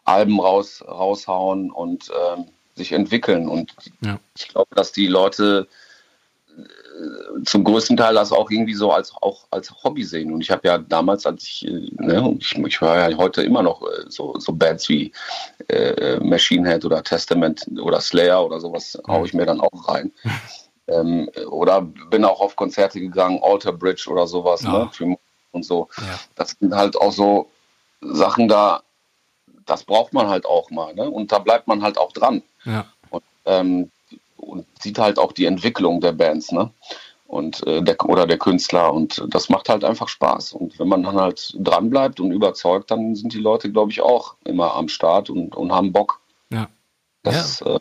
Alben 0.04 0.40
raus, 0.40 0.82
raushauen 0.86 1.70
und 1.70 2.08
äh, 2.10 2.42
sich 2.76 2.92
entwickeln. 2.92 3.48
Und 3.48 3.74
ja. 4.02 4.18
ich 4.36 4.48
glaube, 4.48 4.74
dass 4.74 4.92
die 4.92 5.08
Leute 5.08 5.66
äh, 6.56 7.42
zum 7.44 7.64
größten 7.64 7.96
Teil 7.96 8.14
das 8.14 8.32
auch 8.32 8.50
irgendwie 8.50 8.74
so 8.74 8.92
als 8.92 9.12
auch 9.20 9.46
als 9.50 9.72
Hobby 9.82 10.04
sehen. 10.04 10.32
Und 10.32 10.40
ich 10.40 10.50
habe 10.50 10.66
ja 10.68 10.78
damals, 10.78 11.26
als 11.26 11.44
ich, 11.44 11.66
äh, 11.66 11.90
ne, 11.98 12.36
ich, 12.38 12.56
ich 12.56 12.80
höre 12.80 13.10
ja 13.10 13.16
heute 13.18 13.42
immer 13.42 13.62
noch 13.62 13.82
äh, 13.82 14.04
so, 14.08 14.38
so 14.38 14.52
Bands 14.52 14.88
wie 14.88 15.12
Machine 16.20 16.68
Head 16.68 16.84
oder 16.84 17.02
Testament 17.02 17.66
oder 17.82 18.00
Slayer 18.00 18.44
oder 18.44 18.60
sowas, 18.60 18.96
mhm. 19.06 19.12
haue 19.12 19.26
ich 19.26 19.34
mir 19.34 19.46
dann 19.46 19.60
auch 19.60 19.88
rein. 19.88 20.12
Ähm, 20.88 21.28
oder 21.48 21.82
bin 21.82 22.24
auch 22.24 22.40
auf 22.40 22.56
Konzerte 22.56 23.00
gegangen, 23.00 23.40
Alter 23.42 23.72
Bridge 23.72 24.08
oder 24.08 24.26
sowas, 24.26 24.62
ja. 24.62 24.90
ne? 25.00 25.16
Und 25.52 25.64
so. 25.64 25.88
Ja. 25.96 26.18
Das 26.34 26.56
sind 26.58 26.74
halt 26.74 26.96
auch 27.00 27.12
so 27.12 27.48
Sachen 28.00 28.46
da, 28.46 28.82
das 29.64 29.84
braucht 29.84 30.12
man 30.12 30.28
halt 30.28 30.46
auch 30.46 30.70
mal, 30.70 30.94
ne? 30.94 31.10
Und 31.10 31.32
da 31.32 31.38
bleibt 31.38 31.66
man 31.66 31.82
halt 31.82 31.98
auch 31.98 32.12
dran. 32.12 32.42
Ja. 32.64 32.86
Und, 33.10 33.22
ähm, 33.46 33.90
und 34.36 34.66
sieht 34.80 34.98
halt 34.98 35.18
auch 35.18 35.32
die 35.32 35.46
Entwicklung 35.46 36.00
der 36.00 36.12
Bands, 36.12 36.52
ne? 36.52 36.70
Und 37.26 37.66
äh, 37.66 37.82
der, 37.82 38.00
oder 38.04 38.26
der 38.26 38.38
Künstler 38.38 38.94
und 38.94 39.24
das 39.28 39.48
macht 39.48 39.68
halt 39.68 39.82
einfach 39.82 40.06
Spaß. 40.06 40.52
Und 40.52 40.78
wenn 40.78 40.86
man 40.86 41.02
dann 41.02 41.16
halt 41.16 41.56
dranbleibt 41.58 42.20
und 42.20 42.30
überzeugt, 42.30 42.92
dann 42.92 43.16
sind 43.16 43.32
die 43.32 43.40
Leute, 43.40 43.72
glaube 43.72 43.90
ich, 43.90 44.00
auch 44.00 44.36
immer 44.44 44.74
am 44.74 44.88
Start 44.88 45.30
und, 45.30 45.56
und 45.56 45.72
haben 45.72 45.92
Bock. 45.92 46.20
Ja. 46.50 46.68
Das, 47.24 47.60
ja. 47.60 47.74
Äh, 47.74 47.80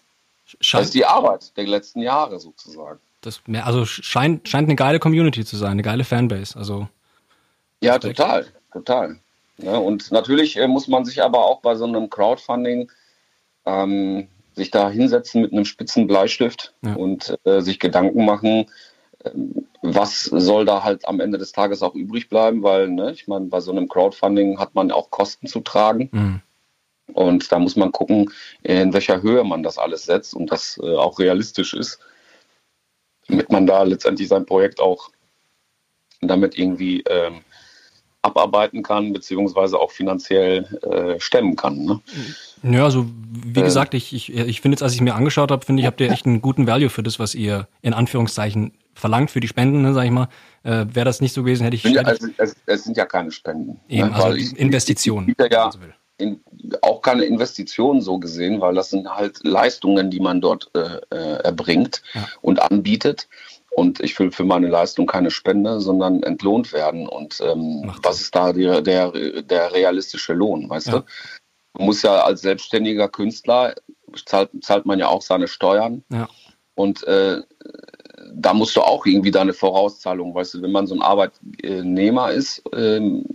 das 0.60 0.86
ist 0.86 0.94
die 0.94 1.06
Arbeit 1.06 1.56
der 1.58 1.68
letzten 1.68 2.02
Jahre 2.02 2.40
sozusagen. 2.40 3.00
Das, 3.22 3.42
also 3.64 3.86
scheint, 3.86 4.48
scheint 4.48 4.68
eine 4.68 4.76
geile 4.76 5.00
Community 5.00 5.44
zu 5.46 5.58
sein, 5.58 5.72
eine 5.72 5.82
geile 5.82 6.04
Fanbase. 6.04 6.58
Also 6.58 6.88
ja, 7.82 8.00
total, 8.00 8.46
total. 8.72 9.20
Ja, 9.58 9.78
und 9.78 10.12
natürlich 10.12 10.58
äh, 10.58 10.68
muss 10.68 10.88
man 10.88 11.06
sich 11.06 11.24
aber 11.24 11.46
auch 11.46 11.62
bei 11.62 11.76
so 11.76 11.86
einem 11.86 12.10
Crowdfunding 12.10 12.92
ähm, 13.66 14.28
sich 14.54 14.72
da 14.72 14.90
hinsetzen 14.90 15.42
mit 15.42 15.52
einem 15.52 15.66
spitzen 15.66 16.08
Bleistift 16.08 16.74
ja. 16.82 16.94
und 16.96 17.38
äh, 17.46 17.62
sich 17.62 17.80
Gedanken 17.80 18.26
machen, 18.26 18.70
äh, 19.24 19.32
was 19.82 20.24
soll 20.24 20.66
da 20.66 20.84
halt 20.84 21.08
am 21.08 21.20
Ende 21.20 21.38
des 21.38 21.52
Tages 21.52 21.84
auch 21.84 21.96
übrig 21.96 22.28
bleiben, 22.28 22.64
weil, 22.64 22.90
ne, 22.90 23.12
ich 23.12 23.28
meine, 23.28 23.46
bei 23.46 23.60
so 23.60 23.72
einem 23.72 23.88
Crowdfunding 23.88 24.60
hat 24.60 24.76
man 24.76 24.92
auch 24.92 25.10
Kosten 25.10 25.48
zu 25.48 25.62
tragen. 25.62 26.10
Mhm. 26.12 26.42
Und 27.14 27.52
da 27.52 27.60
muss 27.60 27.76
man 27.76 27.92
gucken, 27.92 28.32
in 28.64 28.94
welcher 28.94 29.22
Höhe 29.22 29.44
man 29.44 29.64
das 29.64 29.78
alles 29.78 30.04
setzt 30.04 30.34
und 30.34 30.52
das 30.52 30.80
äh, 30.82 30.96
auch 30.96 31.20
realistisch 31.20 31.74
ist, 31.74 32.00
damit 33.28 33.52
man 33.52 33.68
da 33.68 33.84
letztendlich 33.84 34.28
sein 34.28 34.46
Projekt 34.46 34.80
auch 34.80 35.10
damit 36.22 36.58
irgendwie 36.58 37.02
ähm, 37.08 37.42
abarbeiten 38.26 38.82
kann, 38.82 39.14
beziehungsweise 39.14 39.80
auch 39.80 39.92
finanziell 39.92 40.64
äh, 40.82 41.20
stemmen 41.20 41.56
kann. 41.56 41.86
Ne? 41.86 42.02
Ja, 42.64 42.84
also 42.86 43.06
wie 43.32 43.60
äh, 43.60 43.64
gesagt, 43.64 43.94
ich, 43.94 44.14
ich, 44.14 44.34
ich 44.34 44.62
finde 44.62 44.76
jetzt, 44.76 44.82
als 44.82 44.94
ich 44.94 45.02
mir 45.02 45.14
angeschaut 45.14 45.52
habe, 45.52 45.64
finde 45.64 45.82
ich, 45.82 45.88
habt 45.88 46.02
ihr 46.02 46.10
echt 46.10 46.26
einen 46.26 46.42
guten 46.42 46.66
Value 46.66 46.90
für 46.90 47.04
das, 47.04 47.20
was 47.20 47.36
ihr 47.36 47.68
in 47.82 47.94
Anführungszeichen 47.94 48.74
verlangt 48.96 49.30
für 49.30 49.42
die 49.42 49.48
Spenden, 49.48 49.82
ne, 49.82 49.94
sag 49.94 50.06
ich 50.06 50.12
mal. 50.12 50.30
Äh, 50.64 50.86
Wäre 50.94 51.06
das 51.06 51.22
nicht 51.22 51.34
so 51.34 51.44
gewesen, 51.44 51.64
hätte 51.64 51.76
ich. 51.76 51.86
Also, 51.86 52.28
es, 52.38 52.56
es, 52.66 52.84
sind 52.84 52.98
ja 52.98 53.06
keine 53.06 53.32
Spenden. 53.32 53.80
Ne, 53.88 54.00
Eben, 54.00 54.10
ne? 54.10 54.16
also 54.16 54.56
Investitionen. 54.56 55.30
Ich, 55.30 55.46
ich, 55.46 55.52
ja, 55.52 55.72
in, 56.18 56.42
auch 56.82 57.02
keine 57.02 57.26
Investitionen 57.26 58.02
so 58.02 58.20
gesehen, 58.20 58.62
weil 58.62 58.76
das 58.76 58.90
sind 58.90 59.08
halt 59.10 59.40
Leistungen, 59.44 60.10
die 60.10 60.20
man 60.20 60.42
dort 60.42 60.72
äh, 60.76 61.00
äh 61.12 61.44
erbringt 61.44 62.02
ja. 62.14 62.28
und 62.42 62.62
anbietet. 62.62 63.28
Und 63.72 64.00
ich 64.00 64.18
will 64.20 64.32
für 64.32 64.46
meine 64.46 64.70
Leistung 64.70 65.06
keine 65.06 65.32
Spende, 65.32 65.82
sondern 65.82 66.24
entlohnt 66.24 66.72
werden. 66.72 67.10
Und 67.10 67.42
ähm, 67.42 67.94
was 68.04 68.22
ist 68.22 68.34
da 68.34 68.54
der, 68.54 68.82
der, 68.82 69.12
der 69.42 69.74
realistische 69.74 70.34
Lohn, 70.34 70.70
weißt 70.70 70.88
ja. 70.88 70.94
du? 71.00 71.06
Man 71.74 71.88
muss 71.88 72.02
ja 72.02 72.24
als 72.24 72.42
selbstständiger 72.42 73.10
Künstler, 73.10 73.76
zahlt, 74.26 74.52
zahlt 74.62 74.86
man 74.86 74.98
ja 74.98 75.10
auch 75.10 75.22
seine 75.22 75.50
Steuern. 75.50 76.06
Ja. 76.10 76.30
Und 76.76 77.04
äh, 77.04 77.42
da 78.34 78.54
musst 78.54 78.78
du 78.78 78.82
auch 78.82 79.06
irgendwie 79.06 79.32
deine 79.32 79.54
Vorauszahlung, 79.54 80.34
weißt 80.34 80.56
du, 80.56 80.62
wenn 80.62 80.72
man 80.72 80.88
so 80.88 80.96
ein 80.96 81.02
Arbeitnehmer 81.02 82.32
ist, 82.32 82.64
ähm, 82.74 83.26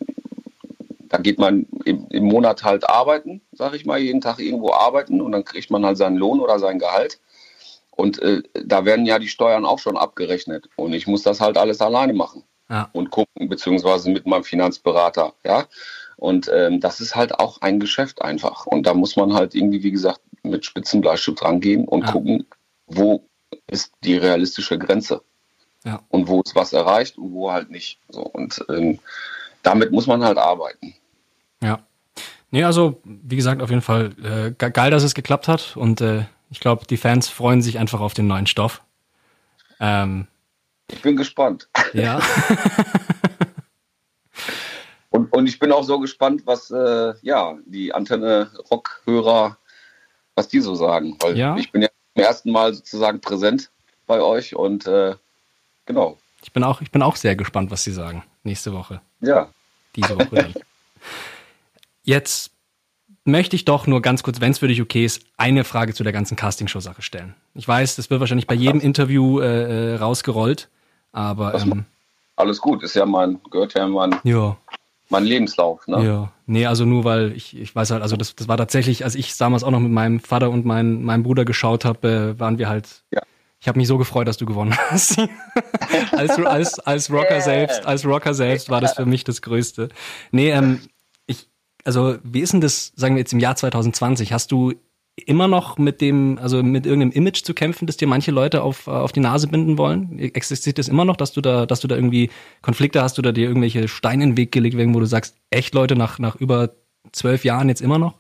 da 1.11 1.19
geht 1.19 1.39
man 1.39 1.67
im, 1.85 2.07
im 2.09 2.25
Monat 2.25 2.63
halt 2.63 2.89
arbeiten, 2.89 3.43
sag 3.53 3.75
ich 3.75 3.85
mal, 3.85 3.99
jeden 3.99 4.21
Tag 4.21 4.39
irgendwo 4.39 4.73
arbeiten 4.73 5.21
und 5.21 5.33
dann 5.33 5.45
kriegt 5.45 5.71
man 5.71 5.85
halt 5.85 5.99
seinen 5.99 6.17
Lohn 6.17 6.41
oder 6.41 6.59
sein 6.59 6.79
Gehalt. 6.79 7.21
Und 7.91 8.23
äh, 8.23 8.43
da 8.55 8.85
werden 8.85 9.05
ja 9.05 9.19
die 9.19 9.29
Steuern 9.29 9.67
auch 9.67 9.81
schon 9.81 9.99
abgerechnet. 9.99 10.71
Und 10.77 10.95
ich 10.95 11.07
muss 11.07 11.23
das 11.23 11.41
halt 11.41 11.59
alles 11.59 11.81
alleine 11.81 12.15
machen. 12.15 12.45
Ja. 12.71 12.89
Und 12.93 13.11
gucken, 13.11 13.49
beziehungsweise 13.49 14.09
mit 14.11 14.27
meinem 14.27 14.45
Finanzberater. 14.45 15.35
Ja. 15.45 15.67
Und 16.17 16.49
ähm, 16.55 16.81
das 16.81 17.01
ist 17.01 17.17
halt 17.17 17.41
auch 17.41 17.61
ein 17.61 17.81
Geschäft 17.81 18.23
einfach. 18.23 18.67
Und 18.67 18.87
da 18.87 18.95
muss 18.95 19.17
man 19.17 19.35
halt 19.35 19.57
irgendwie, 19.57 19.83
wie 19.83 19.91
gesagt, 19.91 20.21
mit 20.45 20.65
Spitzenbleistift 20.65 21.43
rangehen 21.43 21.87
und 21.87 22.07
ja. 22.07 22.13
gucken, 22.13 22.47
wo 22.87 23.25
ist 23.67 23.93
die 24.05 24.17
realistische 24.17 24.79
Grenze. 24.79 25.23
Ja. 25.85 26.01
Und 26.09 26.29
wo 26.29 26.41
ist 26.41 26.55
was 26.55 26.73
erreicht 26.73 27.19
und 27.19 27.33
wo 27.33 27.51
halt 27.51 27.71
nicht. 27.71 27.99
So, 28.09 28.23
und 28.23 28.65
ähm, 28.69 29.01
damit 29.63 29.91
muss 29.91 30.07
man 30.07 30.25
halt 30.25 30.39
arbeiten. 30.39 30.95
Ja. 31.63 31.81
Nee, 32.51 32.65
also, 32.65 33.01
wie 33.05 33.37
gesagt, 33.37 33.63
auf 33.63 33.71
jeden 33.71 33.83
Fall 33.83 34.55
äh, 34.59 34.71
geil, 34.71 34.91
dass 34.91 35.03
es 35.03 35.15
geklappt 35.15 35.47
hat. 35.47 35.77
Und 35.77 36.01
äh, 36.01 36.25
ich 36.51 36.61
glaube, 36.61 36.87
die 36.87 36.97
Fans 36.97 37.29
freuen 37.29 37.63
sich 37.63 37.79
einfach 37.79 38.01
auf 38.01 38.15
den 38.15 38.27
neuen 38.27 38.47
Stoff. 38.47 38.83
Ähm, 39.79 40.27
ich 40.91 41.03
bin 41.03 41.17
gespannt. 41.17 41.69
Ja. 41.93 42.21
und, 45.11 45.33
und 45.33 45.47
ich 45.47 45.61
bin 45.61 45.71
auch 45.71 45.85
so 45.85 46.01
gespannt, 46.01 46.43
was 46.45 46.73
äh, 46.73 47.15
ja, 47.23 47.57
die 47.67 47.95
Antenne 47.95 48.51
Rock-Hörer, 48.71 49.57
was 50.35 50.49
die 50.49 50.61
so 50.61 50.75
sagen. 50.75 51.17
Weil 51.21 51.39
ja. 51.39 51.57
ich 51.57 51.71
bin 51.71 51.83
ja 51.83 51.89
zum 52.15 52.25
ersten 52.25 52.51
Mal 52.51 52.75
sozusagen 52.75 53.21
präsent 53.21 53.71
bei 54.07 54.21
euch 54.21 54.57
und 54.57 54.89
äh, 54.89 55.15
genau. 55.87 56.19
Ich 56.43 56.53
bin, 56.53 56.65
auch, 56.65 56.81
ich 56.81 56.91
bin 56.91 57.03
auch 57.03 57.17
sehr 57.17 57.37
gespannt, 57.37 57.71
was 57.71 57.85
sie 57.85 57.93
sagen 57.93 58.25
nächste 58.43 58.73
Woche. 58.73 59.01
Ja. 59.21 59.51
Diese 59.95 60.19
Woche 60.19 60.35
dann. 60.35 60.55
Jetzt 62.11 62.51
möchte 63.25 63.55
ich 63.55 63.65
doch 63.65 63.87
nur 63.87 64.03
ganz 64.03 64.25
kurz, 64.25 64.41
wenn 64.41 64.51
es 64.51 64.59
für 64.59 64.67
dich 64.67 64.83
okay 64.83 65.05
ist, 65.05 65.23
eine 65.37 65.63
Frage 65.63 65.95
zu 65.95 66.03
der 66.03 66.13
ganzen 66.13 66.37
Castingshow-Sache 66.37 67.03
stellen. 67.03 67.37
Ich 67.55 67.69
weiß, 67.69 67.95
das 67.95 68.11
wird 68.11 68.19
wahrscheinlich 68.19 68.49
bei 68.49 68.57
jedem 68.57 68.81
Interview 68.81 69.39
äh, 69.39 69.93
äh 69.93 69.95
rausgerollt, 69.95 70.69
aber 71.13 71.55
ähm, 71.55 71.85
alles 72.35 72.61
gut, 72.61 72.83
ist 72.83 72.95
ja 72.95 73.07
mein, 73.07 73.39
gehört 73.53 73.75
ja 73.75 73.87
mein, 73.87 74.17
ja. 74.25 74.57
mein 75.09 75.23
Lebenslauf. 75.23 75.87
Ne? 75.87 76.05
Ja, 76.05 76.33
nee, 76.47 76.67
also 76.67 76.85
nur 76.85 77.05
weil 77.05 77.31
ich, 77.37 77.57
ich 77.57 77.77
weiß 77.77 77.93
halt, 77.93 78.03
also 78.03 78.17
das, 78.17 78.35
das 78.35 78.49
war 78.49 78.57
tatsächlich, 78.57 79.05
als 79.05 79.15
ich 79.15 79.37
damals 79.37 79.63
auch 79.63 79.71
noch 79.71 79.79
mit 79.79 79.93
meinem 79.93 80.19
Vater 80.19 80.51
und 80.51 80.65
mein, 80.65 81.05
meinem 81.05 81.23
Bruder 81.23 81.45
geschaut 81.45 81.85
habe, 81.85 82.35
äh, 82.35 82.41
waren 82.41 82.59
wir 82.59 82.69
halt. 82.69 83.05
Ja. 83.13 83.23
Ich 83.61 83.69
habe 83.69 83.79
mich 83.79 83.87
so 83.87 83.99
gefreut, 83.99 84.27
dass 84.27 84.39
du 84.39 84.47
gewonnen 84.47 84.75
hast. 84.89 85.21
als, 86.13 86.31
als, 86.45 86.81
als 86.81 87.11
Rocker 87.13 87.35
yeah. 87.35 87.41
selbst, 87.41 87.87
als 87.87 88.05
Rocker 88.05 88.35
selbst 88.35 88.69
war 88.69 88.81
das 88.81 88.95
für 88.95 89.07
mich 89.07 89.23
das 89.23 89.43
Größte. 89.43 89.91
Nee, 90.33 90.51
ähm, 90.51 90.81
also 91.91 92.19
wie 92.23 92.41
ist 92.41 92.53
denn 92.53 92.61
das, 92.61 92.93
sagen 92.95 93.17
wir 93.17 93.21
jetzt 93.21 93.33
im 93.33 93.41
Jahr 93.41 93.57
2020, 93.57 94.33
hast 94.33 94.53
du 94.53 94.75
immer 95.17 95.49
noch 95.49 95.77
mit 95.77 96.01
dem, 96.01 96.39
also 96.41 96.63
mit 96.63 96.87
irgendeinem 96.87 97.11
Image 97.11 97.43
zu 97.43 97.53
kämpfen, 97.53 97.87
das 97.87 97.97
dir 97.97 98.07
manche 98.07 98.31
Leute 98.31 98.63
auf, 98.63 98.87
auf 98.87 99.11
die 99.11 99.19
Nase 99.19 99.49
binden 99.49 99.77
wollen? 99.77 100.17
Existiert 100.21 100.79
das 100.79 100.87
immer 100.87 101.05
noch, 101.05 101.17
dass 101.17 101.33
du 101.33 101.41
da, 101.41 101.67
dass 101.67 101.81
du 101.81 101.89
da 101.89 101.97
irgendwie 101.97 102.31
Konflikte 102.63 103.03
hast 103.03 103.19
oder 103.19 103.33
dir 103.33 103.49
irgendwelche 103.49 103.89
Steine 103.89 104.23
in 104.23 104.31
den 104.31 104.37
Weg 104.37 104.53
gelegt 104.53 104.77
werden, 104.77 104.95
wo 104.95 105.01
du 105.01 105.07
sagst, 105.07 105.37
echt 105.51 105.75
Leute, 105.75 105.97
nach, 105.97 106.21
nach 106.21 106.37
über 106.37 106.75
zwölf 107.11 107.45
Jahren 107.45 107.69
jetzt 107.69 107.81
immer 107.81 107.99
noch? 107.99 108.15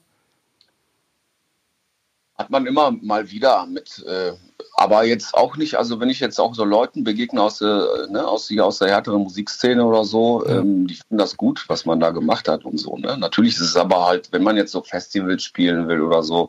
Hat 2.34 2.50
man 2.50 2.66
immer 2.66 2.90
mal 2.90 3.30
wieder 3.30 3.66
mit 3.66 4.04
äh, 4.04 4.32
aber 4.74 5.04
jetzt 5.04 5.34
auch 5.34 5.56
nicht, 5.56 5.76
also 5.76 6.00
wenn 6.00 6.08
ich 6.08 6.20
jetzt 6.20 6.40
auch 6.40 6.54
so 6.54 6.64
Leuten 6.64 7.04
begegne 7.04 7.42
aus, 7.42 7.60
äh, 7.60 7.64
ne, 7.64 8.26
aus, 8.26 8.50
aus 8.58 8.78
der 8.78 8.88
härteren 8.88 9.22
Musikszene 9.22 9.84
oder 9.84 10.04
so, 10.04 10.46
ähm, 10.46 10.86
die 10.86 10.94
finden 10.94 11.18
das 11.18 11.36
gut, 11.36 11.64
was 11.68 11.84
man 11.84 12.00
da 12.00 12.10
gemacht 12.10 12.48
hat 12.48 12.64
und 12.64 12.78
so. 12.78 12.96
Ne? 12.96 13.16
Natürlich 13.18 13.54
ist 13.54 13.60
es 13.60 13.76
aber 13.76 14.06
halt, 14.06 14.32
wenn 14.32 14.42
man 14.42 14.56
jetzt 14.56 14.72
so 14.72 14.82
Festivals 14.82 15.42
spielen 15.42 15.88
will 15.88 16.00
oder 16.00 16.22
so, 16.22 16.48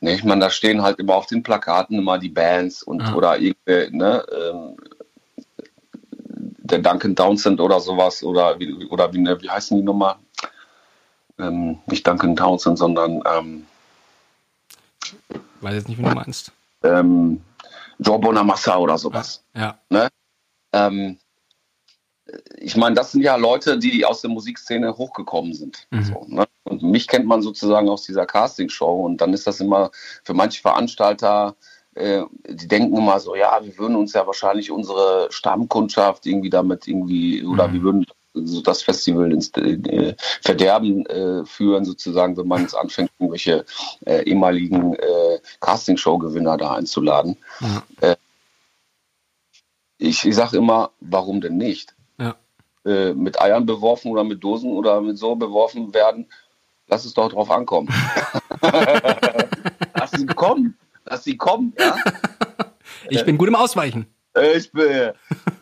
ne, 0.00 0.14
ich 0.14 0.24
meine, 0.24 0.40
da 0.40 0.50
stehen 0.50 0.82
halt 0.82 0.98
immer 0.98 1.14
auf 1.14 1.26
den 1.26 1.42
Plakaten 1.42 1.98
immer 1.98 2.18
die 2.18 2.28
Bands 2.28 2.82
und 2.82 3.00
ja. 3.00 3.14
oder 3.14 3.38
irgendwie, 3.38 3.96
ne, 3.96 4.24
ähm, 4.32 4.76
der 6.26 6.78
Duncan 6.78 7.16
Townsend 7.16 7.60
oder 7.60 7.80
sowas 7.80 8.22
oder 8.22 8.58
wie, 8.58 8.86
oder 8.86 9.12
wie, 9.12 9.18
ne, 9.18 9.40
wie 9.40 9.50
heißen 9.50 9.76
die 9.76 9.82
nochmal? 9.82 10.16
Ähm, 11.38 11.78
nicht 11.86 12.06
Duncan 12.06 12.36
Townsend, 12.36 12.78
sondern 12.78 13.22
ähm, 13.26 13.66
weiß 15.60 15.74
jetzt 15.74 15.88
nicht, 15.88 15.98
wie 15.98 16.02
du 16.02 16.10
meinst. 16.10 16.52
Ähm, 16.82 17.42
Joe 17.98 18.18
Bonamassa 18.18 18.78
oder 18.78 18.96
sowas. 18.98 19.44
Ja. 19.54 19.78
Ne? 19.90 20.08
Ähm, 20.72 21.18
ich 22.56 22.76
meine, 22.76 22.94
das 22.94 23.12
sind 23.12 23.22
ja 23.22 23.36
Leute, 23.36 23.78
die 23.78 24.04
aus 24.04 24.20
der 24.20 24.30
Musikszene 24.30 24.96
hochgekommen 24.96 25.54
sind. 25.54 25.86
Mhm. 25.90 26.04
So, 26.04 26.24
ne? 26.28 26.46
Und 26.64 26.82
mich 26.82 27.08
kennt 27.08 27.26
man 27.26 27.42
sozusagen 27.42 27.88
aus 27.88 28.04
dieser 28.04 28.26
Castingshow 28.26 29.04
und 29.04 29.20
dann 29.20 29.32
ist 29.32 29.46
das 29.46 29.60
immer 29.60 29.90
für 30.22 30.34
manche 30.34 30.60
Veranstalter, 30.60 31.56
äh, 31.94 32.22
die 32.48 32.68
denken 32.68 32.96
immer 32.96 33.18
so, 33.18 33.34
ja, 33.34 33.58
wir 33.62 33.76
würden 33.78 33.96
uns 33.96 34.12
ja 34.12 34.26
wahrscheinlich 34.26 34.70
unsere 34.70 35.26
Stammkundschaft 35.30 36.26
irgendwie 36.26 36.50
damit 36.50 36.86
irgendwie, 36.86 37.44
oder 37.44 37.68
mhm. 37.68 37.72
wir 37.72 37.82
würden 37.82 38.06
so 38.34 38.60
das 38.62 38.82
Festival 38.82 39.32
ins 39.32 39.50
äh, 39.56 40.14
Verderben 40.42 41.06
äh, 41.06 41.44
führen, 41.44 41.84
sozusagen, 41.84 42.36
wenn 42.36 42.46
man 42.46 42.62
jetzt 42.62 42.74
anfängt, 42.74 43.10
irgendwelche 43.18 43.64
äh, 44.06 44.22
ehemaligen 44.22 44.94
äh, 44.94 45.40
Castingshow-Gewinner 45.60 46.56
da 46.56 46.74
einzuladen. 46.74 47.36
Ja. 47.60 47.82
Äh, 48.00 48.16
ich 49.98 50.24
ich 50.24 50.34
sage 50.34 50.56
immer, 50.56 50.90
warum 51.00 51.40
denn 51.40 51.56
nicht? 51.56 51.94
Ja. 52.18 52.36
Äh, 52.84 53.12
mit 53.14 53.40
Eiern 53.40 53.66
beworfen 53.66 54.10
oder 54.10 54.24
mit 54.24 54.42
Dosen 54.42 54.72
oder 54.72 55.00
mit 55.00 55.18
so 55.18 55.34
beworfen 55.34 55.92
werden, 55.92 56.26
lass 56.88 57.04
es 57.04 57.14
doch 57.14 57.30
drauf 57.30 57.50
ankommen. 57.50 57.88
lass 59.94 60.10
sie 60.12 60.26
kommen. 60.26 60.78
Lass 61.04 61.24
sie 61.24 61.36
kommen, 61.36 61.74
ja. 61.78 61.96
Ich 63.08 63.24
bin 63.24 63.38
gut 63.38 63.48
im 63.48 63.56
Ausweichen. 63.56 64.06
Ich 64.56 64.70
bin, 64.72 65.12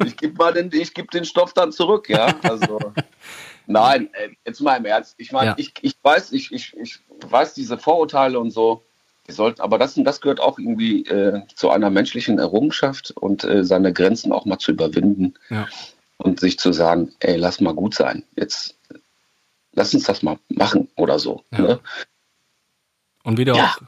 ich 0.05 0.17
gebe 0.17 0.35
mal 0.37 0.53
den, 0.53 0.71
ich 0.73 0.93
gebe 0.95 1.09
den 1.09 1.25
Stoff 1.25 1.53
dann 1.55 1.73
zurück, 1.73 2.09
ja. 2.09 2.35
Also, 2.43 2.79
nein, 3.67 4.11
äh, 4.13 4.29
jetzt 4.45 4.61
mal 4.61 4.77
im 4.77 4.85
Ernst. 4.85 5.15
Ich 5.19 5.33
meine, 5.33 5.51
ja. 5.51 5.55
ich, 5.57 5.73
ich 5.81 5.97
weiß, 6.03 6.33
ich, 6.33 6.53
ich, 6.53 6.77
ich 6.77 6.99
weiß 7.27 7.55
diese 7.55 7.79
Vorurteile 7.79 8.39
und 8.39 8.51
so. 8.51 8.85
wir 9.25 9.35
sollten, 9.35 9.61
aber 9.63 9.79
das, 9.79 9.95
das 9.97 10.21
gehört 10.21 10.41
auch 10.41 10.59
irgendwie 10.59 11.05
äh, 11.07 11.43
zu 11.55 11.71
einer 11.71 11.89
menschlichen 11.91 12.39
Errungenschaft 12.39 13.11
und 13.13 13.45
äh, 13.45 13.65
seine 13.65 13.93
Grenzen 13.93 14.33
auch 14.33 14.45
mal 14.45 14.59
zu 14.59 14.73
überwinden 14.73 15.35
Ja. 15.49 15.67
und 16.19 16.39
sich 16.41 16.59
zu 16.59 16.73
sagen, 16.73 17.15
ey, 17.21 17.37
lass 17.37 17.61
mal 17.61 17.75
gut 17.75 17.95
sein. 17.95 18.25
Jetzt 18.37 18.77
lass 19.73 19.95
uns 19.95 20.05
das 20.05 20.23
mal 20.23 20.39
machen 20.49 20.89
oder 20.97 21.19
so. 21.19 21.43
Ja. 21.53 21.59
Ne? 21.61 21.81
Und 23.25 23.39
wie 23.39 23.45
du, 23.45 23.53
Ja. 23.55 23.65
auch, 23.65 23.79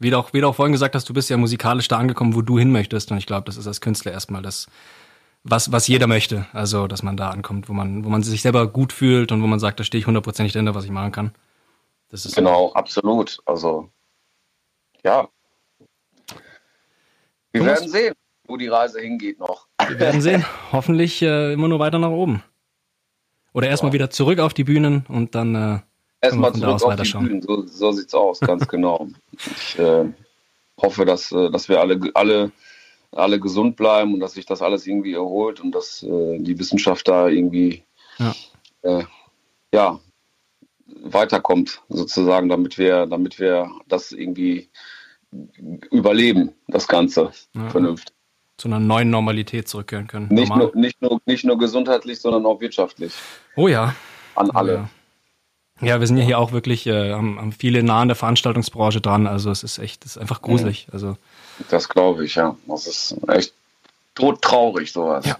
wie, 0.00 0.10
du 0.10 0.18
auch, 0.18 0.32
wie 0.32 0.40
du 0.40 0.48
auch 0.48 0.54
vorhin 0.56 0.72
gesagt 0.72 0.94
hast, 0.94 1.08
du 1.08 1.14
bist 1.14 1.30
ja 1.30 1.36
musikalisch 1.36 1.86
da 1.88 1.98
angekommen, 1.98 2.34
wo 2.34 2.42
du 2.42 2.58
hin 2.58 2.72
möchtest. 2.72 3.12
Und 3.12 3.18
ich 3.18 3.26
glaube, 3.26 3.44
das 3.44 3.56
ist 3.56 3.66
als 3.66 3.80
Künstler 3.80 4.12
erstmal 4.12 4.42
das, 4.42 4.66
was, 5.44 5.70
was 5.70 5.86
jeder 5.86 6.06
möchte. 6.06 6.46
Also, 6.52 6.86
dass 6.86 7.02
man 7.02 7.16
da 7.16 7.30
ankommt, 7.30 7.68
wo 7.68 7.72
man, 7.72 8.04
wo 8.04 8.08
man 8.08 8.22
sich 8.22 8.42
selber 8.42 8.66
gut 8.66 8.92
fühlt 8.92 9.30
und 9.30 9.42
wo 9.42 9.46
man 9.46 9.60
sagt, 9.60 9.78
da 9.78 9.84
stehe 9.84 10.00
ich 10.00 10.06
hundertprozentig 10.06 10.52
dahinter, 10.52 10.74
was 10.74 10.84
ich 10.84 10.90
machen 10.90 11.12
kann. 11.12 11.32
Das 12.08 12.24
ist 12.26 12.34
Genau, 12.34 12.72
absolut. 12.72 13.38
Also, 13.46 13.88
ja. 15.04 15.28
Wir 17.52 17.64
werden 17.64 17.88
sehen, 17.88 18.14
wo 18.44 18.56
die 18.56 18.68
Reise 18.68 19.00
hingeht 19.00 19.38
noch. 19.38 19.66
Wir 19.86 19.98
werden 19.98 20.20
sehen. 20.20 20.44
Hoffentlich 20.72 21.20
äh, 21.22 21.52
immer 21.52 21.68
nur 21.68 21.78
weiter 21.78 21.98
nach 21.98 22.10
oben. 22.10 22.42
Oder 23.52 23.68
erstmal 23.68 23.90
Ja. 23.90 23.94
wieder 23.94 24.10
zurück 24.10 24.38
auf 24.38 24.54
die 24.54 24.64
Bühnen 24.64 25.04
und 25.08 25.34
dann 25.34 25.54
äh, 25.54 25.78
Erstmal 26.20 26.52
zurück 26.54 26.82
auf 26.82 26.96
die. 27.00 27.12
Bühnen. 27.12 27.42
So, 27.42 27.66
so 27.66 27.92
sieht's 27.92 28.14
aus, 28.14 28.40
ganz 28.40 28.66
genau. 28.68 29.08
Ich 29.32 29.78
äh, 29.78 30.04
hoffe, 30.80 31.04
dass, 31.04 31.32
äh, 31.32 31.50
dass 31.50 31.68
wir 31.68 31.80
alle, 31.80 31.98
alle, 32.14 32.52
alle 33.12 33.40
gesund 33.40 33.76
bleiben 33.76 34.14
und 34.14 34.20
dass 34.20 34.34
sich 34.34 34.46
das 34.46 34.62
alles 34.62 34.86
irgendwie 34.86 35.14
erholt 35.14 35.60
und 35.60 35.72
dass 35.72 36.02
äh, 36.02 36.38
die 36.38 36.58
Wissenschaft 36.58 37.08
da 37.08 37.28
irgendwie 37.28 37.84
Ja. 38.18 38.34
Äh, 38.82 39.04
ja, 39.72 40.00
weiterkommt, 41.02 41.80
sozusagen, 41.88 42.48
damit 42.48 42.76
wir, 42.76 43.06
damit 43.06 43.38
wir 43.38 43.70
das 43.88 44.10
irgendwie 44.12 44.68
überleben, 45.90 46.52
das 46.66 46.88
Ganze 46.88 47.30
Ja. 47.54 47.68
vernünftig. 47.70 48.14
zu 48.56 48.68
einer 48.68 48.80
neuen 48.80 49.08
Normalität 49.10 49.68
zurückkehren 49.68 50.06
können. 50.06 50.28
Nicht 50.28 50.48
Normal. 50.50 50.66
nur, 50.74 50.76
nicht, 50.76 51.00
nur, 51.00 51.20
nicht 51.24 51.44
nur 51.44 51.56
gesundheitlich, 51.56 52.20
sondern 52.20 52.44
auch 52.44 52.60
wirtschaftlich. 52.60 53.14
Oh 53.56 53.68
ja. 53.68 53.94
An 54.34 54.50
alle. 54.50 54.74
Ja. 54.74 54.90
Ja, 55.80 56.00
wir 56.00 56.06
sind 56.06 56.18
ja 56.18 56.24
hier 56.24 56.38
auch 56.38 56.52
wirklich, 56.52 56.86
äh, 56.86 57.12
haben, 57.12 57.38
haben 57.38 57.52
viele 57.52 57.82
nah 57.82 58.00
an 58.02 58.08
der 58.08 58.14
Veranstaltungsbranche 58.16 59.00
dran. 59.00 59.26
Also 59.26 59.50
es 59.50 59.62
ist 59.62 59.78
echt, 59.78 60.04
es 60.04 60.12
ist 60.12 60.18
einfach 60.18 60.42
gruselig. 60.42 60.88
Also 60.92 61.16
Das 61.70 61.88
glaube 61.88 62.24
ich, 62.24 62.34
ja. 62.34 62.56
Das 62.66 62.86
ist 62.86 63.16
echt 63.28 63.54
todtraurig, 64.14 64.92
sowas. 64.92 65.24
Ja. 65.26 65.38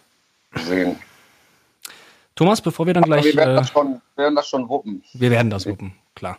Deswegen. 0.55 0.99
Thomas, 2.35 2.61
bevor 2.63 2.87
wir 2.87 2.95
dann 2.95 3.05
Aber 3.05 3.17
gleich, 3.19 3.27
wir 3.27 3.37
werden, 3.37 3.53
äh, 3.53 3.57
das 3.57 3.69
schon, 3.71 4.01
wir 4.17 4.25
werden 4.25 4.35
das 4.37 4.49
schon 4.49 4.69
wuppen. 4.69 5.03
wir 5.13 5.31
werden 5.31 5.51
das 5.51 5.67
wuppen, 5.67 5.95
klar. 6.15 6.39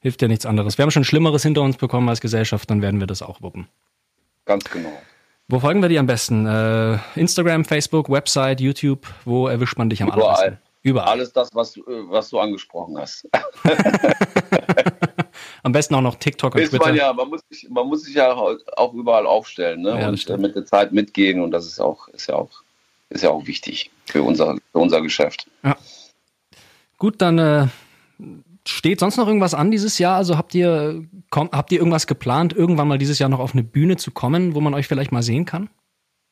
Hilft 0.00 0.20
ja 0.22 0.28
nichts 0.28 0.44
anderes. 0.46 0.76
Wir 0.78 0.82
haben 0.82 0.90
schon 0.90 1.04
Schlimmeres 1.04 1.42
hinter 1.42 1.62
uns 1.62 1.76
bekommen 1.76 2.08
als 2.08 2.20
Gesellschaft, 2.20 2.68
dann 2.70 2.82
werden 2.82 3.00
wir 3.00 3.06
das 3.06 3.22
auch 3.22 3.40
wuppen. 3.40 3.68
Ganz 4.44 4.64
genau. 4.64 4.92
Wo 5.48 5.60
folgen 5.60 5.80
wir 5.80 5.88
dir 5.88 6.00
am 6.00 6.06
besten? 6.06 6.46
Äh, 6.46 6.98
Instagram, 7.16 7.64
Facebook, 7.64 8.10
Website, 8.10 8.60
YouTube? 8.60 9.06
Wo 9.24 9.48
erwischt 9.48 9.78
man 9.78 9.88
dich 9.88 10.02
am 10.02 10.08
Überall. 10.08 10.22
allerbesten? 10.36 10.67
Überall. 10.82 11.08
Alles 11.08 11.32
das, 11.32 11.50
was, 11.54 11.72
du- 11.72 11.82
äh, 11.82 12.08
was 12.08 12.30
du 12.30 12.38
angesprochen 12.38 12.96
hast. 12.98 13.28
Am 15.62 15.72
besten 15.72 15.94
auch 15.94 16.00
noch 16.00 16.14
TikTok 16.14 16.54
und 16.54 16.60
Ist 16.60 16.70
Twitter. 16.70 16.86
man 16.86 16.94
ja, 16.96 17.12
man 17.12 17.28
muss 17.28 17.40
sich, 17.50 17.68
man 17.68 17.86
muss 17.88 18.04
sich 18.04 18.14
ja 18.14 18.32
auch 18.32 18.94
überall 18.94 19.26
aufstellen 19.26 19.82
ne? 19.82 20.00
Ja, 20.00 20.08
und 20.08 20.28
äh, 20.28 20.36
mit 20.36 20.54
der 20.54 20.64
Zeit 20.64 20.92
mitgehen 20.92 21.40
und 21.40 21.50
das 21.50 21.66
ist 21.66 21.80
auch, 21.80 22.08
ist 22.08 22.28
ja 22.28 22.36
auch, 22.36 22.50
ist 23.10 23.22
ja 23.24 23.30
auch 23.30 23.46
wichtig 23.46 23.90
für 24.06 24.22
unser, 24.22 24.56
für 24.72 24.78
unser 24.78 25.02
Geschäft. 25.02 25.46
Gut, 26.96 27.20
dann 27.20 27.38
äh, 27.38 27.66
steht 28.66 29.00
sonst 29.00 29.16
noch 29.16 29.26
irgendwas 29.26 29.54
an 29.54 29.70
dieses 29.70 29.98
Jahr? 29.98 30.16
Also 30.16 30.36
habt 30.38 30.54
ihr, 30.54 31.04
komm, 31.30 31.50
habt 31.52 31.72
ihr 31.72 31.78
irgendwas 31.78 32.06
geplant, 32.06 32.52
irgendwann 32.54 32.88
mal 32.88 32.98
dieses 32.98 33.18
Jahr 33.18 33.28
noch 33.28 33.40
auf 33.40 33.52
eine 33.52 33.64
Bühne 33.64 33.96
zu 33.96 34.10
kommen, 34.10 34.54
wo 34.54 34.60
man 34.60 34.74
euch 34.74 34.86
vielleicht 34.86 35.12
mal 35.12 35.22
sehen 35.22 35.44
kann? 35.44 35.68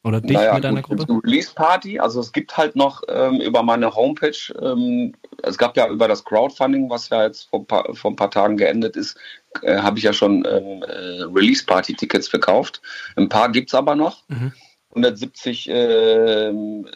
Oder 0.05 0.21
dich 0.21 0.39
mit 0.39 0.63
deiner 0.65 0.83
gut, 0.83 0.99
Gruppe? 1.07 1.27
Release 1.27 1.53
Party, 1.53 1.99
also 1.99 2.21
es 2.21 2.33
gibt 2.33 2.57
halt 2.57 2.77
noch 2.77 3.03
ähm, 3.09 3.41
über 3.41 3.63
meine 3.65 3.93
Homepage, 3.95 4.37
ähm, 4.63 5.15
es 5.43 5.59
gab 5.59 5.77
ja 5.77 5.89
über 5.89 6.07
das 6.07 6.25
Crowdfunding, 6.25 6.89
was 6.89 7.09
ja 7.09 7.25
jetzt 7.25 7.49
vor, 7.51 7.61
ein 7.61 7.67
paar- 7.67 7.95
vor 7.95 8.13
ein 8.13 8.17
paar 8.17 8.31
Tagen 8.31 8.57
geendet 8.57 8.95
ist, 8.97 9.17
äh, 9.63 9.79
habe 9.79 9.99
ich 9.99 10.05
ja 10.05 10.13
schon 10.13 10.45
ähm, 10.45 10.83
äh, 10.85 11.23
Release 11.25 11.65
Party 11.65 11.95
Tickets 11.95 12.29
verkauft. 12.29 12.81
Ein 13.17 13.29
paar 13.29 13.51
gibt's 13.51 13.75
aber 13.75 13.97
noch. 13.97 14.23
Mhm. 14.29 14.53
170 14.91 15.69
ähm, 15.71 16.89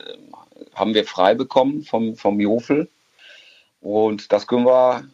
haben 0.75 0.95
wir 0.95 1.05
frei 1.05 1.35
bekommen 1.35 1.83
vom, 1.83 2.15
vom 2.17 2.39
Jofel. 2.41 2.89
Und 3.81 4.33
das 4.33 4.47
können 4.47 4.65
wir 4.67 5.05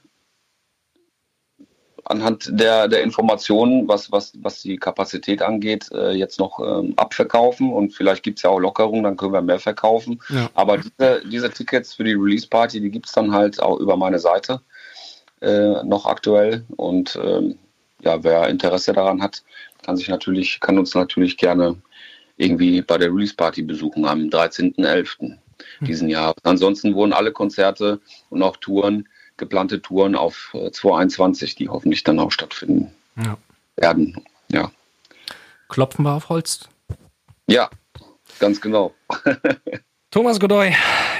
anhand 2.09 2.49
der, 2.53 2.88
der 2.88 3.03
Informationen, 3.03 3.88
was, 3.88 4.12
was, 4.12 4.33
was 4.40 4.62
die 4.62 4.77
Kapazität 4.77 5.42
angeht, 5.42 5.90
äh, 5.92 6.12
jetzt 6.12 6.38
noch 6.38 6.61
ähm, 6.61 6.95
abverkaufen. 6.97 7.73
Und 7.73 7.95
vielleicht 7.95 8.23
gibt's 8.23 8.42
ja 8.42 8.51
auch 8.51 8.61
Lockerungen, 8.61 9.05
dann 9.05 9.16
können 9.16 9.33
wir 9.33 9.42
mehr 9.42 9.59
verkaufen. 9.59 10.21
Ja. 10.29 10.49
Aber 10.55 10.79
diese, 10.79 11.23
diese 11.31 11.51
Tickets 11.51 11.95
für 11.95 12.05
die 12.05 12.14
Release 12.14 12.47
Party, 12.47 12.81
die 12.81 12.90
gibt's 12.90 13.12
dann 13.12 13.33
halt 13.33 13.61
auch 13.61 13.79
über 13.79 13.97
meine 13.97 14.19
Seite 14.19 14.61
äh, 15.40 15.83
noch 15.85 16.07
aktuell. 16.07 16.64
Und 16.77 17.19
ähm, 17.23 17.59
ja, 18.03 18.23
wer 18.23 18.49
Interesse 18.49 18.92
daran 18.92 19.21
hat, 19.23 19.42
kann 19.85 19.97
sich 19.97 20.09
natürlich, 20.09 20.61
kann 20.61 20.79
uns 20.79 20.95
natürlich 20.95 21.37
gerne 21.37 21.77
irgendwie 22.37 22.83
bei 22.83 22.99
der 22.99 23.09
Release 23.09 23.35
Party 23.35 23.62
besuchen 23.62 24.05
am 24.05 24.29
13.11. 24.29 25.37
diesen 25.81 26.09
Jahr. 26.09 26.35
Ansonsten 26.42 26.95
wurden 26.95 27.12
alle 27.12 27.33
Konzerte 27.33 28.01
und 28.31 28.42
auch 28.42 28.57
Touren, 28.59 29.09
geplante 29.37 29.81
Touren 29.83 30.14
auf 30.14 30.51
äh, 30.55 30.70
2021, 30.70 31.55
die 31.55 31.68
hoffentlich 31.68 32.05
dann 32.05 32.18
auch 32.18 32.31
stattfinden 32.33 32.90
Ja. 33.16 33.37
werden. 33.77 34.16
Ja, 34.49 34.70
Klopfen 35.68 36.05
wir 36.05 36.12
auf 36.12 36.29
Holz. 36.29 36.68
ja 37.49 37.68
ganz 38.38 38.61
genau. 38.61 38.94
Thomas 40.11 40.38
Godoy, 40.40 40.72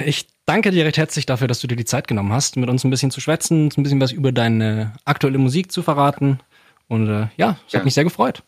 ich 0.05 0.27
danke 0.45 0.71
dir 0.71 0.85
recht 0.85 0.97
herzlich 0.97 1.25
dafür, 1.25 1.47
dass 1.47 1.59
du 1.59 1.67
dir 1.67 1.75
die 1.75 1.85
Zeit 1.85 2.07
genommen 2.07 2.31
hast, 2.31 2.55
mit 2.55 2.69
uns 2.69 2.83
ein 2.83 2.89
bisschen 2.89 3.11
zu 3.11 3.19
schwätzen, 3.21 3.69
ein 3.75 3.83
bisschen 3.83 3.99
was 3.99 4.11
über 4.11 4.31
deine 4.31 4.93
aktuelle 5.05 5.37
Musik 5.37 5.71
zu 5.71 5.83
verraten. 5.83 6.39
Und 6.87 7.07
äh, 7.09 7.27
ja, 7.37 7.57
es 7.67 7.73
Ja. 7.73 7.79
hat 7.79 7.85
mich 7.85 7.93
sehr 7.93 8.05
gefreut. 8.05 8.43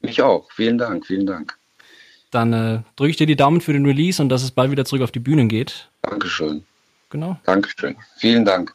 Mich 0.00 0.22
auch. 0.22 0.50
Vielen 0.52 0.78
Dank, 0.78 1.06
vielen 1.06 1.26
Dank. 1.26 1.58
Dann 2.30 2.52
äh, 2.52 2.80
drücke 2.96 3.10
ich 3.10 3.16
dir 3.16 3.26
die 3.26 3.36
Daumen 3.36 3.60
für 3.60 3.72
den 3.74 3.84
Release 3.84 4.22
und 4.22 4.30
dass 4.30 4.42
es 4.42 4.50
bald 4.52 4.70
wieder 4.70 4.84
zurück 4.86 5.02
auf 5.02 5.10
die 5.12 5.18
Bühnen 5.20 5.48
geht. 5.48 5.90
Dankeschön. 6.02 6.64
Genau. 7.10 7.38
Dankeschön. 7.44 7.96
Vielen 8.16 8.44
Dank, 8.44 8.74